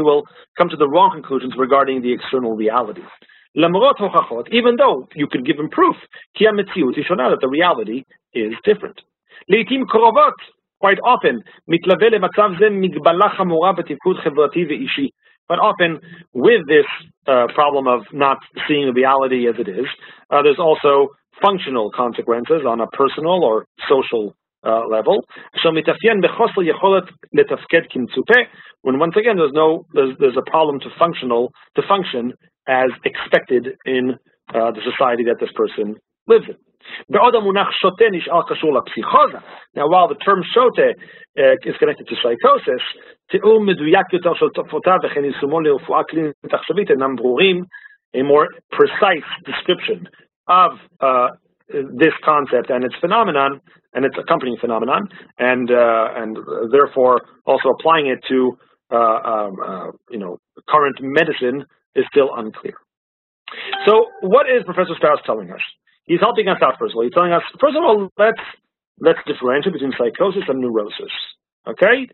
[0.01, 0.24] will
[0.59, 3.03] come to the wrong conclusions regarding the external reality.
[3.57, 5.95] Even though you can give him proof,
[6.37, 8.03] that the reality
[8.35, 9.01] is different.
[10.80, 11.43] quite often,
[15.47, 16.01] But often,
[16.32, 16.87] with this
[17.26, 19.87] uh, problem of not seeing the reality as it is,
[20.30, 21.09] uh, there's also
[21.45, 25.24] functional consequences on a personal or social uh, level.
[28.82, 32.32] When once again there's no there's, there's a problem to functional to function
[32.66, 34.16] as expected in
[34.55, 36.57] uh, the society that this person lives in.
[37.11, 37.20] Now,
[39.89, 40.93] while the term shote uh,
[41.64, 42.82] is connected to psychosis,
[48.14, 50.09] a more precise description
[50.47, 51.28] of uh,
[51.68, 53.61] this concept and its phenomenon
[53.95, 55.09] and its accompanying phenomenon,
[55.39, 56.37] and uh, and
[56.70, 58.57] therefore also applying it to
[58.93, 61.64] uh, um, uh, you know current medicine
[61.95, 62.74] is still unclear.
[63.87, 65.61] So, what is Professor Strauss telling us?
[66.05, 67.05] He's helping us out first of all.
[67.05, 68.40] He's telling us first of all let's
[69.00, 71.12] let's differentiate between psychosis and neurosis.
[71.66, 72.09] Okay,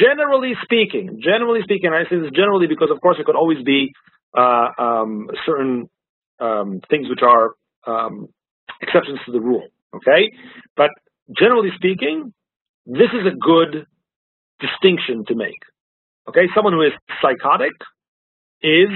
[0.00, 3.92] generally speaking, generally speaking, I say this generally because of course it could always be
[4.36, 5.88] uh, um, certain
[6.40, 7.52] um, things which are
[7.86, 8.28] um,
[8.80, 9.66] exceptions to the rule.
[9.94, 10.32] Okay,
[10.76, 10.90] but
[11.38, 12.32] generally speaking,
[12.86, 13.86] this is a good
[14.60, 15.60] distinction to make.
[16.28, 17.72] Okay, someone who is psychotic
[18.62, 18.88] is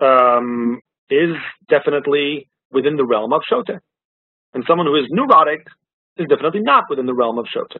[0.00, 1.36] um, is
[1.68, 3.70] definitely within the realm of shote,
[4.54, 5.66] and someone who is neurotic
[6.16, 7.72] is definitely not within the realm of shote.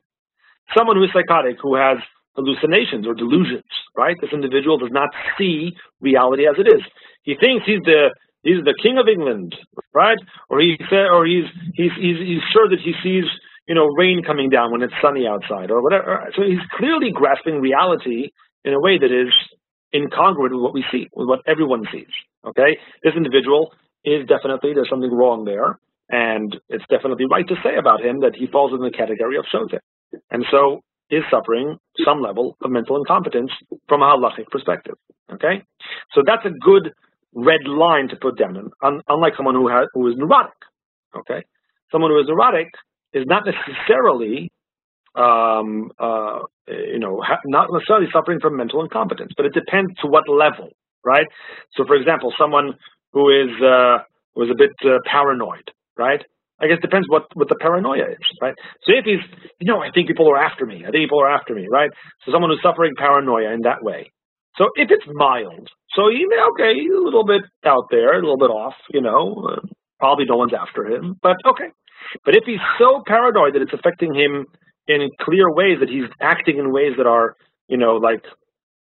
[0.76, 1.98] Someone who is psychotic who has
[2.36, 3.66] hallucinations or delusions,
[3.96, 4.16] right?
[4.20, 6.82] This individual does not see reality as it is.
[7.22, 9.54] He thinks he's the he's the king of England,
[9.94, 10.18] right?
[10.48, 13.24] Or he or he's he's he's he's sure that he sees
[13.66, 16.30] you know rain coming down when it's sunny outside, or whatever.
[16.36, 18.30] So he's clearly grasping reality
[18.64, 19.32] in a way that is
[19.94, 22.10] incongruent with what we see, with what everyone sees.
[22.46, 23.72] Okay, this individual
[24.04, 25.78] is definitely there's something wrong there,
[26.08, 29.44] and it's definitely right to say about him that he falls in the category of
[29.50, 29.72] shote,
[30.30, 30.80] and so
[31.10, 33.50] is suffering some level of mental incompetence
[33.88, 34.94] from a halachic perspective.
[35.32, 35.62] Okay,
[36.14, 36.92] so that's a good
[37.34, 40.58] red line to put down, un unlike someone who has who is neurotic.
[41.16, 41.42] Okay,
[41.92, 42.68] someone who is neurotic
[43.12, 44.50] is not necessarily
[45.14, 50.28] um, uh, you know, not necessarily suffering from mental incompetence, but it depends to what
[50.28, 50.70] level,
[51.04, 51.26] right?
[51.76, 52.74] So, for example, someone
[53.12, 53.98] who is uh,
[54.34, 56.22] was a bit uh, paranoid, right?
[56.60, 58.54] I guess it depends what what the paranoia is, right?
[58.84, 59.24] So if he's,
[59.58, 60.84] you know, I think people are after me.
[60.86, 61.90] I think people are after me, right?
[62.24, 64.10] So someone who's suffering paranoia in that way.
[64.56, 68.20] So if it's mild, so he may okay, he's a little bit out there, a
[68.20, 69.60] little bit off, you know, uh,
[69.98, 71.70] probably no one's after him, but okay.
[72.24, 74.46] But if he's so paranoid that it's affecting him
[74.88, 77.36] in clear ways that he's acting in ways that are,
[77.68, 78.24] you know, like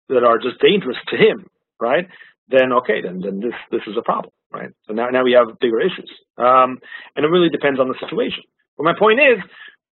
[0.09, 1.47] that are just dangerous to him,
[1.81, 2.07] right?
[2.49, 4.71] Then okay, then then this this is a problem, right?
[4.87, 6.79] So now now we have bigger issues, um,
[7.17, 8.45] and it really depends on the situation.
[8.77, 9.43] But my point is,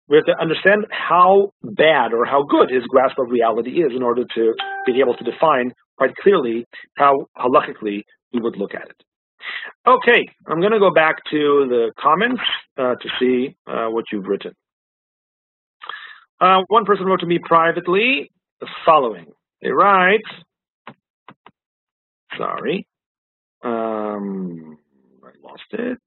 [0.08, 4.04] we have to understand how bad or how good his grasp of reality is in
[4.04, 4.54] order to
[4.86, 9.02] be able to define quite clearly how halachically we would look at it.
[9.88, 12.42] Okay, I'm going to go back to the comments
[12.78, 14.54] uh, to see uh, what you've written.
[16.40, 18.30] Uh, one person wrote to me privately
[18.60, 19.28] the following.
[19.62, 20.22] They write,
[22.38, 22.88] sorry,
[23.64, 24.78] um,
[25.24, 26.00] I lost it.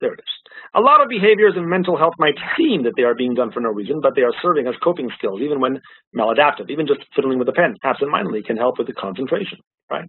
[0.00, 0.52] There it is.
[0.74, 3.60] A lot of behaviors in mental health might seem that they are being done for
[3.60, 5.80] no reason, but they are serving as coping skills, even when
[6.16, 6.70] maladaptive.
[6.70, 9.58] Even just fiddling with a pen absentmindedly can help with the concentration,
[9.90, 10.08] right?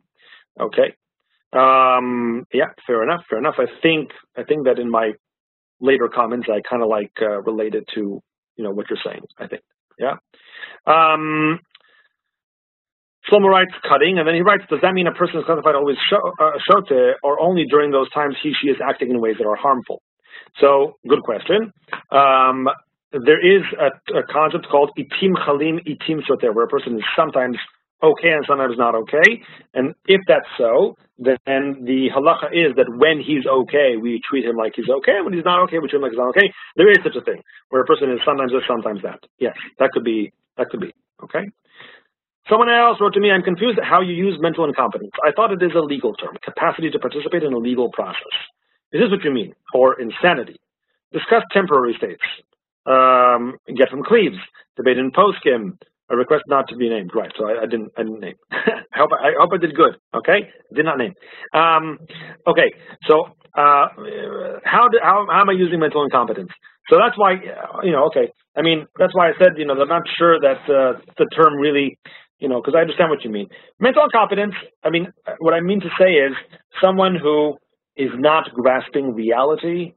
[0.59, 0.93] Okay.
[1.53, 3.55] Um, yeah, fair enough, fair enough.
[3.57, 5.13] I think I think that in my
[5.80, 8.22] later comments, I kind of like uh, related to
[8.55, 9.24] you know what you're saying.
[9.39, 9.63] I think,
[9.97, 10.17] yeah.
[10.86, 11.59] Um,
[13.28, 15.97] Shlomo writes cutting, and then he writes, does that mean a person is classified always
[16.11, 16.91] uh, shote,
[17.24, 20.01] or only during those times he, she is acting in ways that are harmful?
[20.59, 21.74] So, good question.
[22.11, 22.67] Um,
[23.11, 27.57] there is a, a, concept called itim chalim, itim shote, where a person is sometimes
[28.01, 29.43] okay and sometimes not okay.
[29.74, 34.55] And if that's so, then the halacha is that when he's okay, we treat him
[34.55, 36.49] like he's okay, when he's not okay, we treat him like he's not okay.
[36.76, 39.20] There is such a thing where a person is sometimes this, sometimes that.
[39.39, 40.32] Yes, that could be.
[40.57, 40.93] That could be.
[41.24, 41.49] Okay.
[42.49, 45.11] Someone else wrote to me, I'm confused at how you use mental incompetence.
[45.23, 48.33] I thought it is a legal term, capacity to participate in a legal process.
[48.91, 49.53] Is this what you mean?
[49.73, 50.57] Or insanity?
[51.11, 52.23] Discuss temporary states.
[52.85, 54.37] Um, get from Cleves.
[54.77, 55.77] Debate in poskim.
[56.11, 57.11] A request not to be named.
[57.13, 57.31] Right.
[57.37, 57.91] So I, I didn't.
[57.95, 58.35] I didn't name.
[58.51, 58.57] I
[58.95, 59.11] hope.
[59.13, 59.93] I, I, hope I did good.
[60.15, 60.49] Okay.
[60.73, 61.13] Did not name.
[61.53, 61.99] Um,
[62.47, 62.73] okay.
[63.07, 63.25] So
[63.55, 63.87] uh,
[64.65, 66.49] how, do, how how am I using mental incompetence?
[66.89, 67.33] So that's why
[67.83, 68.05] you know.
[68.05, 68.31] Okay.
[68.57, 71.53] I mean that's why I said you know I'm not sure that uh, the term
[71.57, 71.99] really
[72.39, 73.47] you know, because I understand what you mean.
[73.79, 75.07] Mental incompetence, I mean,
[75.39, 76.33] what I mean to say is
[76.81, 77.57] someone who
[77.95, 79.93] is not grasping reality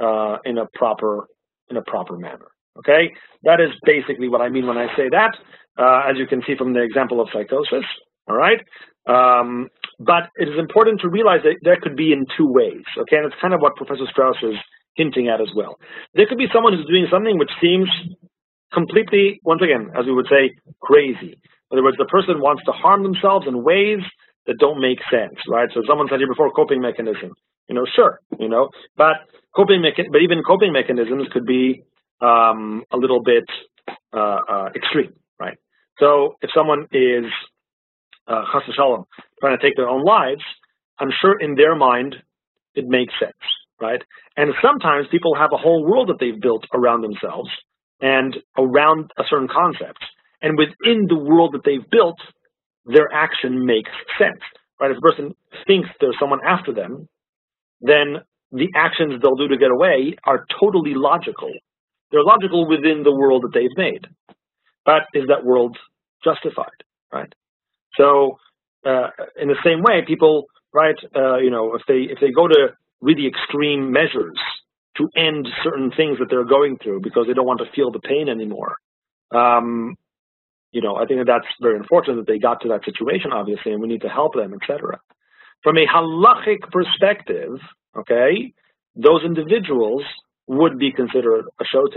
[0.00, 1.26] uh, in a proper
[1.70, 2.46] in a proper manner.
[2.78, 3.12] Okay,
[3.44, 5.32] that is basically what I mean when I say that.
[5.78, 7.84] Uh, as you can see from the example of psychosis.
[8.28, 8.60] All right,
[9.06, 9.68] um,
[9.98, 12.84] but it is important to realize that there could be in two ways.
[12.98, 14.56] Okay, and it's kind of what Professor Strauss is
[14.94, 15.76] hinting at as well.
[16.14, 17.88] There could be someone who's doing something which seems
[18.72, 20.50] completely, once again, as we would say,
[20.82, 21.38] crazy.
[21.70, 24.00] In other words, the person wants to harm themselves in ways
[24.46, 25.68] that don't make sense, right?
[25.74, 27.34] So someone said here before, coping mechanism.
[27.68, 31.82] You know, sure, you know, but coping but even coping mechanisms could be
[32.20, 33.44] um, a little bit
[34.14, 35.58] uh, uh, extreme, right?
[35.98, 37.24] So if someone is
[38.28, 38.42] uh,
[38.74, 39.04] shalom,
[39.40, 40.42] trying to take their own lives,
[41.00, 42.14] I'm sure in their mind
[42.76, 43.34] it makes sense,
[43.80, 44.00] right?
[44.36, 47.50] And sometimes people have a whole world that they've built around themselves
[48.00, 49.98] and around a certain concept
[50.46, 52.20] and within the world that they've built,
[52.84, 54.40] their action makes sense.
[54.80, 54.92] Right?
[54.92, 55.34] If a person
[55.66, 57.08] thinks there's someone after them,
[57.80, 58.18] then
[58.52, 61.50] the actions they'll do to get away are totally logical.
[62.12, 64.06] They're logical within the world that they've made.
[64.84, 65.76] But is that world
[66.22, 66.78] justified?
[67.12, 67.32] Right?
[67.98, 68.38] So
[68.86, 69.08] uh,
[69.42, 72.68] in the same way, people, right, uh, you know, if they if they go to
[73.00, 74.38] really extreme measures
[74.98, 77.98] to end certain things that they're going through because they don't want to feel the
[77.98, 78.76] pain anymore,
[79.34, 79.96] um,
[80.76, 83.72] you know, I think that that's very unfortunate that they got to that situation, obviously,
[83.72, 85.00] and we need to help them, etc.
[85.62, 87.56] From a halachic perspective,
[87.96, 88.52] okay,
[88.94, 90.02] those individuals
[90.46, 91.96] would be considered a shote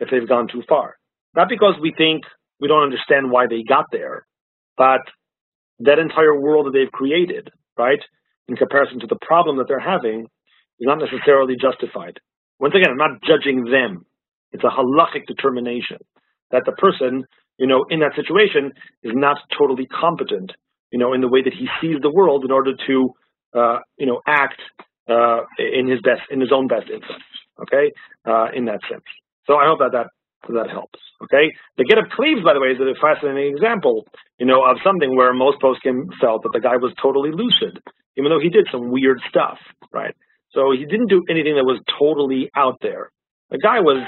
[0.00, 0.96] if they've gone too far.
[1.36, 2.24] Not because we think
[2.58, 4.26] we don't understand why they got there,
[4.76, 5.02] but
[5.78, 8.02] that entire world that they've created, right,
[8.48, 10.26] in comparison to the problem that they're having,
[10.80, 12.18] is not necessarily justified.
[12.58, 14.04] Once again, I'm not judging them.
[14.50, 15.98] It's a halachic determination
[16.50, 17.22] that the person
[17.58, 20.52] you know, in that situation is not totally competent,
[20.90, 23.14] you know, in the way that he sees the world in order to,
[23.54, 24.60] uh, you know, act
[25.08, 27.24] uh, in his best, in his own best interest.
[27.60, 27.92] Okay,
[28.26, 29.04] uh, in that sense.
[29.46, 30.08] So I hope that that
[30.54, 31.00] that helps.
[31.24, 34.06] Okay, the get of Cleves, by the way, is a fascinating example,
[34.38, 37.82] you know, of something where most poskim felt that the guy was totally lucid
[38.18, 39.58] even though he did some weird stuff,
[39.92, 40.14] right?
[40.50, 43.10] So he didn't do anything that was totally out there.
[43.50, 44.02] The guy was,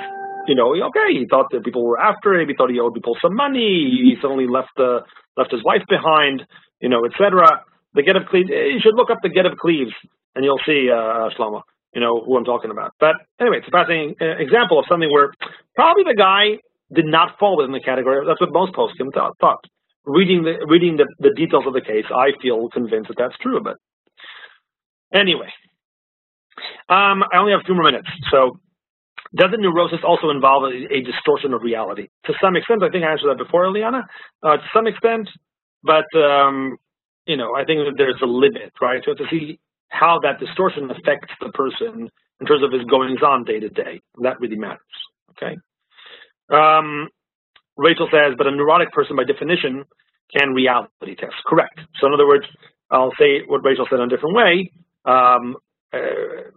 [0.48, 2.48] you know, okay, he thought that people were after him.
[2.48, 3.90] He thought he owed people some money.
[4.02, 5.00] He suddenly left the
[5.36, 6.44] left his wife behind,
[6.80, 7.62] you know, etc.
[7.94, 8.48] The get of Cleves.
[8.48, 9.92] You should look up the get of Cleves,
[10.34, 11.62] and you'll see uh, Shlomo.
[11.94, 12.92] You know who I'm talking about.
[13.00, 15.32] But anyway, it's a fascinating uh, example of something where
[15.74, 16.58] probably the guy
[16.94, 18.24] did not fall within the category.
[18.26, 19.36] That's what most poskim thought.
[19.40, 19.64] thought.
[20.04, 23.60] Reading the reading the, the details of the case, I feel convinced that that's true.
[23.62, 23.76] But
[25.12, 25.52] anyway,
[26.88, 28.08] um, I only have two more minutes.
[28.30, 28.58] So,
[29.34, 32.08] doesn't neurosis also involve a, a, distortion of reality?
[32.26, 34.02] To some extent, I think I answered that before, Eliana.
[34.42, 35.28] Uh, to some extent,
[35.82, 36.76] but um,
[37.26, 39.00] you know, I think that there's a limit, right?
[39.04, 42.10] So to see how that distortion affects the person
[42.40, 44.80] in terms of his goings on day to day, that really matters.
[45.32, 45.56] Okay.
[46.50, 47.08] Um,
[47.76, 49.84] Rachel says, but a neurotic person, by definition,
[50.36, 51.34] can reality test.
[51.46, 51.78] Correct.
[52.00, 52.44] So in other words,
[52.90, 54.72] I'll say what Rachel said in a different way.
[55.04, 55.56] Um,
[55.92, 56.50] uh,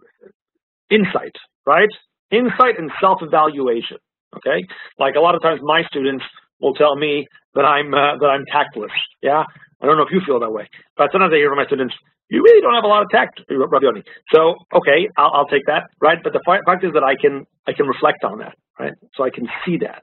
[0.90, 1.34] insight,
[1.66, 1.88] right?
[2.30, 3.98] Insight and self-evaluation.
[4.36, 4.66] Okay,
[4.98, 6.24] like a lot of times my students
[6.60, 8.90] will tell me that I'm uh, that I'm tactless.
[9.22, 9.44] Yeah,
[9.80, 11.94] I don't know if you feel that way, but sometimes I hear from my students,
[12.30, 14.02] "You really don't have a lot of tact, Ravioni."
[14.34, 16.18] So okay, I'll, I'll take that, right?
[16.22, 18.94] But the fact is that I can I can reflect on that, right?
[19.14, 20.02] So I can see that.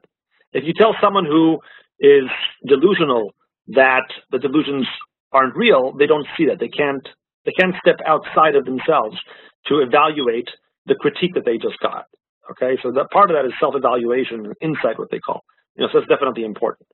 [0.54, 1.60] If you tell someone who
[2.00, 2.26] is
[2.68, 3.32] delusional
[3.68, 4.88] that the delusions
[5.32, 6.60] aren't real, they don't see that.
[6.60, 7.08] They can't
[7.46, 9.18] they can't step outside of themselves
[9.68, 10.48] to evaluate
[10.86, 12.06] the critique that they just got.
[12.52, 15.44] Okay, so that part of that is self-evaluation and insight, what they call.
[15.76, 16.88] You know, so it's definitely important.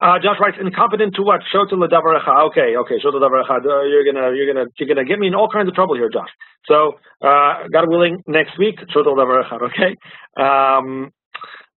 [0.00, 1.40] Uh, Josh writes, incompetent to what?
[1.54, 2.50] Shota ledavar echad.
[2.50, 3.64] Okay, okay, shota ledavar echad.
[3.64, 6.10] Uh, you're gonna, you're gonna, you're gonna get me in all kinds of trouble here,
[6.12, 6.28] Josh.
[6.66, 9.62] So, uh, God willing, next week, shota ledavar echad.
[9.70, 9.96] Okay.
[10.36, 11.10] Um,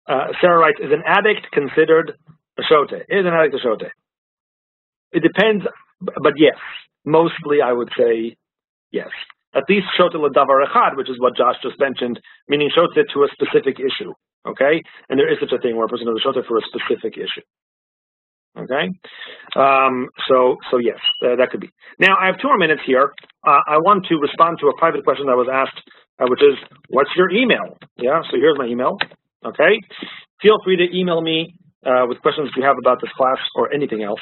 [0.07, 2.13] uh, Sarah writes, is an addict considered
[2.57, 2.91] a shote?
[2.91, 3.83] Is an addict a shote?
[5.11, 5.63] It depends,
[6.01, 6.57] but yes,
[7.05, 8.35] mostly I would say
[8.91, 9.09] yes.
[9.55, 13.27] At least shota davar echad, which is what Josh just mentioned, meaning shota to a
[13.33, 14.13] specific issue.
[14.47, 17.17] Okay, and there is such a thing where a person a shota for a specific
[17.17, 17.41] issue.
[18.57, 18.89] Okay,
[19.55, 21.69] um, so so yes, uh, that could be.
[21.99, 23.13] Now I have two more minutes here.
[23.45, 25.81] Uh, I want to respond to a private question that was asked,
[26.19, 26.55] uh, which is,
[26.89, 28.97] "What's your email?" Yeah, so here's my email.
[29.45, 29.79] Okay,
[30.41, 31.53] feel free to email me
[31.85, 34.21] uh, with questions you have about this class or anything else.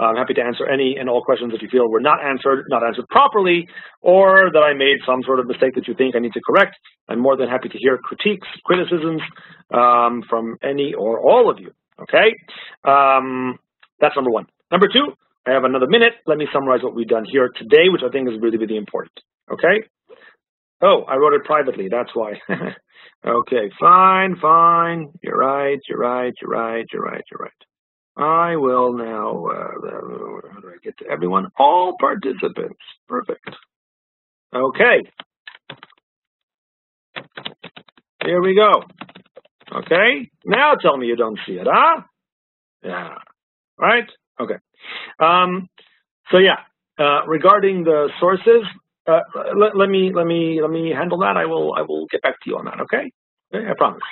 [0.00, 2.86] I'm happy to answer any and all questions that you feel were not answered, not
[2.86, 3.66] answered properly,
[4.00, 6.76] or that I made some sort of mistake that you think I need to correct.
[7.08, 9.22] I'm more than happy to hear critiques, criticisms
[9.74, 11.72] um, from any or all of you.
[12.00, 12.32] Okay,
[12.84, 13.58] um,
[14.00, 14.46] that's number one.
[14.70, 15.14] Number two,
[15.46, 16.12] I have another minute.
[16.26, 19.12] Let me summarize what we've done here today, which I think is really, really important.
[19.50, 19.82] Okay.
[20.80, 21.88] Oh, I wrote it privately.
[21.90, 22.34] That's why.
[23.26, 25.08] okay, fine, fine.
[25.22, 25.78] You're right.
[25.88, 26.32] You're right.
[26.40, 26.84] You're right.
[26.92, 27.24] You're right.
[27.30, 27.67] You're right.
[28.18, 31.48] I will now, uh, how do I get to everyone?
[31.58, 32.80] All participants.
[33.08, 33.48] Perfect.
[34.54, 35.02] Okay.
[38.24, 38.84] Here we go.
[39.72, 40.30] Okay.
[40.44, 42.02] Now tell me you don't see it, huh?
[42.84, 43.14] Yeah.
[43.78, 44.06] Right?
[44.40, 44.56] Okay.
[45.20, 45.68] Um,
[46.30, 46.58] so yeah,
[46.98, 48.64] uh, regarding the sources,
[49.06, 49.20] uh,
[49.56, 51.36] let, let, me let me let me handle that.
[51.36, 52.80] I will I will get back to you on that.
[52.82, 53.12] Okay.
[53.54, 54.02] okay I promise.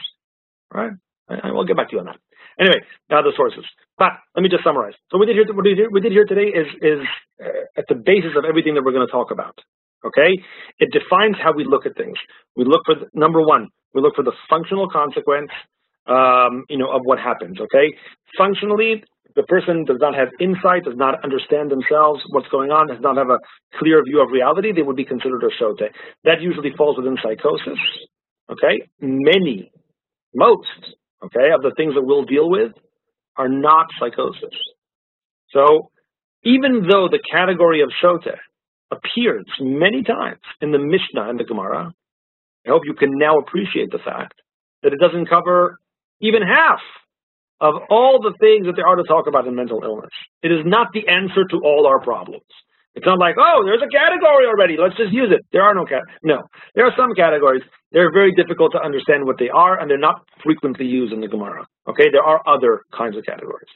[0.75, 0.93] All right.
[1.29, 2.19] I, I will get back to you on that.
[2.59, 2.81] Anyway,
[3.11, 3.65] now the sources.
[3.99, 4.95] But let me just summarize.
[5.11, 7.01] So what we did here, what we did, we did here today is is
[7.41, 9.59] uh, at the basis of everything that we're going to talk about.
[10.05, 10.33] Okay,
[10.79, 12.17] it defines how we look at things.
[12.57, 13.69] We look for the, number one.
[13.95, 15.51] We look for the functional consequence,
[16.07, 17.59] um, you know, of what happens.
[17.61, 17.93] Okay,
[18.37, 19.03] functionally,
[19.35, 23.17] the person does not have insight, does not understand themselves, what's going on, does not
[23.17, 23.39] have a
[23.79, 24.73] clear view of reality.
[24.73, 25.81] They would be considered a shote.
[26.25, 27.81] That usually falls within psychosis.
[28.49, 29.73] Okay, many,
[30.35, 32.73] most okay, of the things that we'll deal with
[33.37, 34.55] are not psychosis.
[35.51, 35.91] So
[36.45, 38.27] even though the category of shote
[38.91, 41.93] appears many times in the Mishnah and the Gemara,
[42.67, 44.35] I hope you can now appreciate the fact
[44.83, 45.79] that it doesn't cover
[46.21, 46.81] even half
[47.61, 50.12] of all the things that there are to talk about in mental illness.
[50.43, 52.45] It is not the answer to all our problems.
[52.95, 54.77] It's not like, oh, there's a category already.
[54.81, 55.45] Let's just use it.
[55.53, 56.03] There are no cat.
[56.23, 56.43] No,
[56.75, 57.62] there are some categories.
[57.97, 61.28] They're very difficult to understand what they are, and they're not frequently used in the
[61.28, 61.66] Gemara.
[61.88, 63.72] Okay, there are other kinds of categories.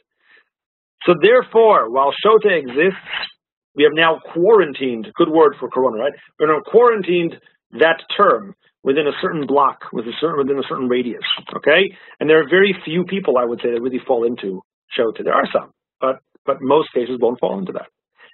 [1.07, 3.01] So therefore, while Shote exists,
[3.75, 5.07] we have now quarantined.
[5.15, 6.13] Good word for Corona, right?
[6.39, 7.33] We're now quarantined
[7.79, 8.53] that term
[8.83, 11.25] within a certain block, with a certain, within a certain radius.
[11.55, 14.61] Okay, and there are very few people, I would say, that really fall into
[14.95, 15.17] Shote.
[15.23, 17.87] There are some, but but most cases won't fall into that.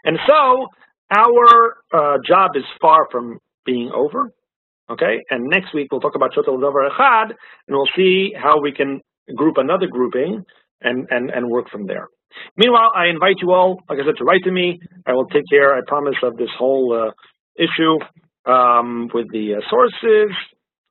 [0.03, 0.67] And so
[1.15, 4.33] our uh, job is far from being over.
[4.89, 8.71] Okay, and next week we'll talk about Shotel Davar Echad, and we'll see how we
[8.71, 9.01] can
[9.35, 10.43] group another grouping
[10.81, 12.07] and, and, and work from there.
[12.55, 14.79] Meanwhile, I invite you all, like I said, to write to me.
[15.05, 17.11] I will take care, I promise, of this whole uh,
[17.61, 17.97] issue
[18.49, 20.35] um, with the uh, sources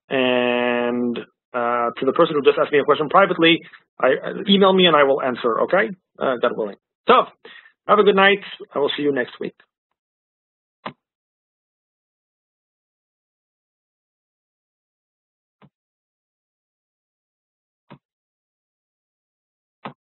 [0.09, 1.18] and
[1.55, 3.61] uh, to the person who just asked me a question privately,
[4.01, 4.09] I,
[4.49, 5.62] email me and I will answer.
[5.62, 5.88] Okay,
[6.18, 6.76] uh, God willing.
[7.09, 7.14] So,
[7.88, 8.42] have a good night.
[8.74, 9.55] I will see you next week.